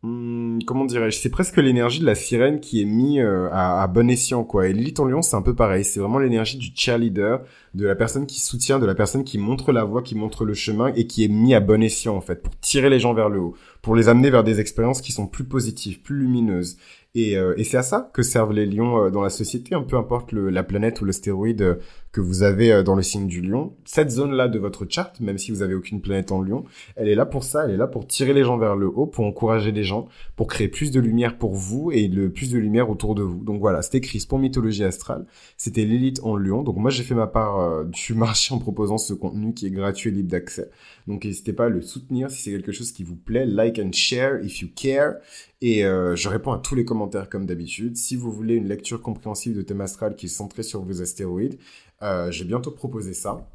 Hmm, 0.04 0.58
comment 0.66 0.84
dirais-je 0.84 1.18
C'est 1.18 1.30
presque 1.30 1.56
l'énergie 1.56 1.98
de 1.98 2.04
la 2.04 2.14
sirène 2.14 2.60
qui 2.60 2.82
est 2.82 2.84
mise 2.84 3.20
euh, 3.20 3.48
à, 3.52 3.86
bon 3.86 4.10
escient, 4.10 4.44
quoi. 4.44 4.68
Et 4.68 4.74
Lilith 4.74 5.00
en 5.00 5.06
lion, 5.06 5.22
c'est 5.22 5.34
un 5.34 5.40
peu 5.40 5.54
pareil. 5.54 5.82
C'est 5.82 5.98
vraiment 5.98 6.18
l'énergie 6.18 6.58
du 6.58 6.72
cheerleader, 6.74 7.40
de 7.72 7.86
la 7.86 7.94
personne 7.94 8.26
qui 8.26 8.38
soutient, 8.38 8.78
de 8.78 8.84
la 8.84 8.94
personne 8.94 9.24
qui 9.24 9.38
montre 9.38 9.72
la 9.72 9.82
voie, 9.84 10.02
qui 10.02 10.14
montre 10.14 10.44
le 10.44 10.52
chemin 10.52 10.92
et 10.94 11.06
qui 11.06 11.24
est 11.24 11.28
mis 11.28 11.54
à 11.54 11.60
bon 11.60 11.82
escient, 11.82 12.14
en 12.14 12.20
fait, 12.20 12.42
pour 12.42 12.54
tirer 12.60 12.90
les 12.90 13.00
gens 13.00 13.14
vers 13.14 13.30
le 13.30 13.40
haut, 13.40 13.54
pour 13.80 13.96
les 13.96 14.10
amener 14.10 14.28
vers 14.28 14.44
des 14.44 14.60
expériences 14.60 15.00
qui 15.00 15.10
sont 15.10 15.26
plus 15.26 15.44
positives, 15.44 16.02
plus 16.02 16.18
lumineuses. 16.18 16.76
Et, 17.14 17.36
euh, 17.36 17.54
et 17.56 17.64
c'est 17.64 17.76
à 17.76 17.82
ça 17.82 18.10
que 18.12 18.22
servent 18.22 18.52
les 18.52 18.66
lions 18.66 19.04
euh, 19.04 19.10
dans 19.10 19.22
la 19.22 19.30
société, 19.30 19.76
peu 19.88 19.96
importe 19.96 20.32
la 20.32 20.64
planète 20.64 21.00
ou 21.00 21.04
le 21.04 21.12
stéroïde 21.12 21.78
que 22.14 22.20
vous 22.20 22.44
avez 22.44 22.72
euh, 22.72 22.82
dans 22.84 22.94
le 22.94 23.02
signe 23.02 23.26
du 23.26 23.40
lion. 23.40 23.74
Cette 23.84 24.08
zone-là 24.08 24.46
de 24.46 24.60
votre 24.60 24.86
charte, 24.88 25.18
même 25.18 25.36
si 25.36 25.50
vous 25.50 25.62
avez 25.62 25.74
aucune 25.74 26.00
planète 26.00 26.30
en 26.30 26.40
lion, 26.40 26.64
elle 26.94 27.08
est 27.08 27.16
là 27.16 27.26
pour 27.26 27.42
ça, 27.42 27.64
elle 27.64 27.72
est 27.72 27.76
là 27.76 27.88
pour 27.88 28.06
tirer 28.06 28.32
les 28.32 28.44
gens 28.44 28.56
vers 28.56 28.76
le 28.76 28.86
haut, 28.86 29.06
pour 29.06 29.24
encourager 29.24 29.72
les 29.72 29.82
gens, 29.82 30.06
pour 30.36 30.46
créer 30.46 30.68
plus 30.68 30.92
de 30.92 31.00
lumière 31.00 31.36
pour 31.36 31.54
vous 31.54 31.90
et 31.90 32.06
le 32.06 32.30
plus 32.30 32.52
de 32.52 32.58
lumière 32.58 32.88
autour 32.88 33.16
de 33.16 33.22
vous. 33.24 33.42
Donc 33.42 33.58
voilà, 33.58 33.82
c'était 33.82 34.00
Chris 34.00 34.24
pour 34.28 34.38
Mythologie 34.38 34.84
Astrale. 34.84 35.26
C'était 35.56 35.84
l'élite 35.84 36.20
en 36.22 36.36
lion. 36.36 36.62
Donc 36.62 36.76
moi 36.76 36.92
j'ai 36.92 37.02
fait 37.02 37.16
ma 37.16 37.26
part 37.26 37.58
euh, 37.58 37.84
du 37.84 38.14
marché 38.14 38.54
en 38.54 38.58
proposant 38.58 38.96
ce 38.96 39.12
contenu 39.12 39.52
qui 39.52 39.66
est 39.66 39.72
gratuit 39.72 40.10
et 40.10 40.12
libre 40.12 40.30
d'accès. 40.30 40.70
Donc 41.08 41.24
n'hésitez 41.24 41.52
pas 41.52 41.64
à 41.64 41.68
le 41.68 41.82
soutenir 41.82 42.30
si 42.30 42.42
c'est 42.42 42.52
quelque 42.52 42.70
chose 42.70 42.92
qui 42.92 43.02
vous 43.02 43.16
plaît. 43.16 43.44
Like 43.44 43.80
and 43.80 43.90
share 43.90 44.40
if 44.44 44.62
you 44.62 44.68
care. 44.72 45.14
Et 45.60 45.84
euh, 45.84 46.14
je 46.14 46.28
réponds 46.28 46.52
à 46.52 46.58
tous 46.58 46.74
les 46.74 46.84
commentaires 46.84 47.28
comme 47.28 47.46
d'habitude. 47.46 47.96
Si 47.96 48.14
vous 48.16 48.30
voulez 48.30 48.54
une 48.54 48.68
lecture 48.68 49.00
compréhensive 49.00 49.56
de 49.56 49.62
thème 49.62 49.80
astral 49.80 50.14
qui 50.14 50.26
est 50.26 50.28
centrée 50.28 50.62
sur 50.62 50.82
vos 50.82 51.00
astéroïdes, 51.00 51.58
euh, 52.04 52.30
j'ai 52.30 52.44
bientôt 52.44 52.70
proposé 52.70 53.14
ça. 53.14 53.50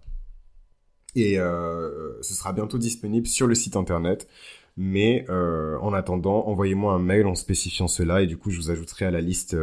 Et 1.15 1.39
euh, 1.39 2.21
ce 2.21 2.33
sera 2.33 2.53
bientôt 2.53 2.77
disponible 2.77 3.27
sur 3.27 3.47
le 3.47 3.55
site 3.55 3.75
internet. 3.75 4.27
Mais 4.77 5.25
euh, 5.29 5.77
en 5.79 5.93
attendant, 5.93 6.47
envoyez-moi 6.47 6.93
un 6.93 6.99
mail 6.99 7.27
en 7.27 7.35
spécifiant 7.35 7.87
cela 7.87 8.21
et 8.21 8.27
du 8.27 8.37
coup, 8.37 8.49
je 8.49 8.57
vous 8.57 8.71
ajouterai 8.71 9.05
à 9.05 9.11
la 9.11 9.21
liste 9.21 9.55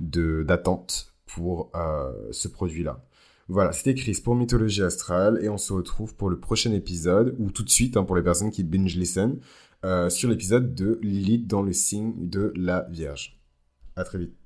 d'attente 0.00 1.14
pour 1.26 1.70
ce 2.30 2.48
produit-là. 2.48 3.04
Voilà, 3.48 3.72
c'était 3.72 3.94
Chris 3.94 4.20
pour 4.24 4.34
Mythologie 4.34 4.82
Astrale 4.82 5.38
et 5.42 5.50
on 5.50 5.58
se 5.58 5.72
retrouve 5.72 6.14
pour 6.14 6.30
le 6.30 6.38
prochain 6.38 6.72
épisode, 6.72 7.36
ou 7.38 7.50
tout 7.50 7.62
de 7.62 7.68
suite 7.68 7.98
hein, 7.98 8.04
pour 8.04 8.16
les 8.16 8.22
personnes 8.22 8.50
qui 8.50 8.64
binge 8.64 8.96
listen, 8.96 9.38
sur 10.08 10.30
l'épisode 10.30 10.74
de 10.74 10.98
Lilith 11.02 11.46
dans 11.46 11.60
le 11.60 11.74
signe 11.74 12.14
de 12.16 12.52
la 12.56 12.86
Vierge. 12.90 13.38
À 13.96 14.04
très 14.04 14.18
vite. 14.18 14.43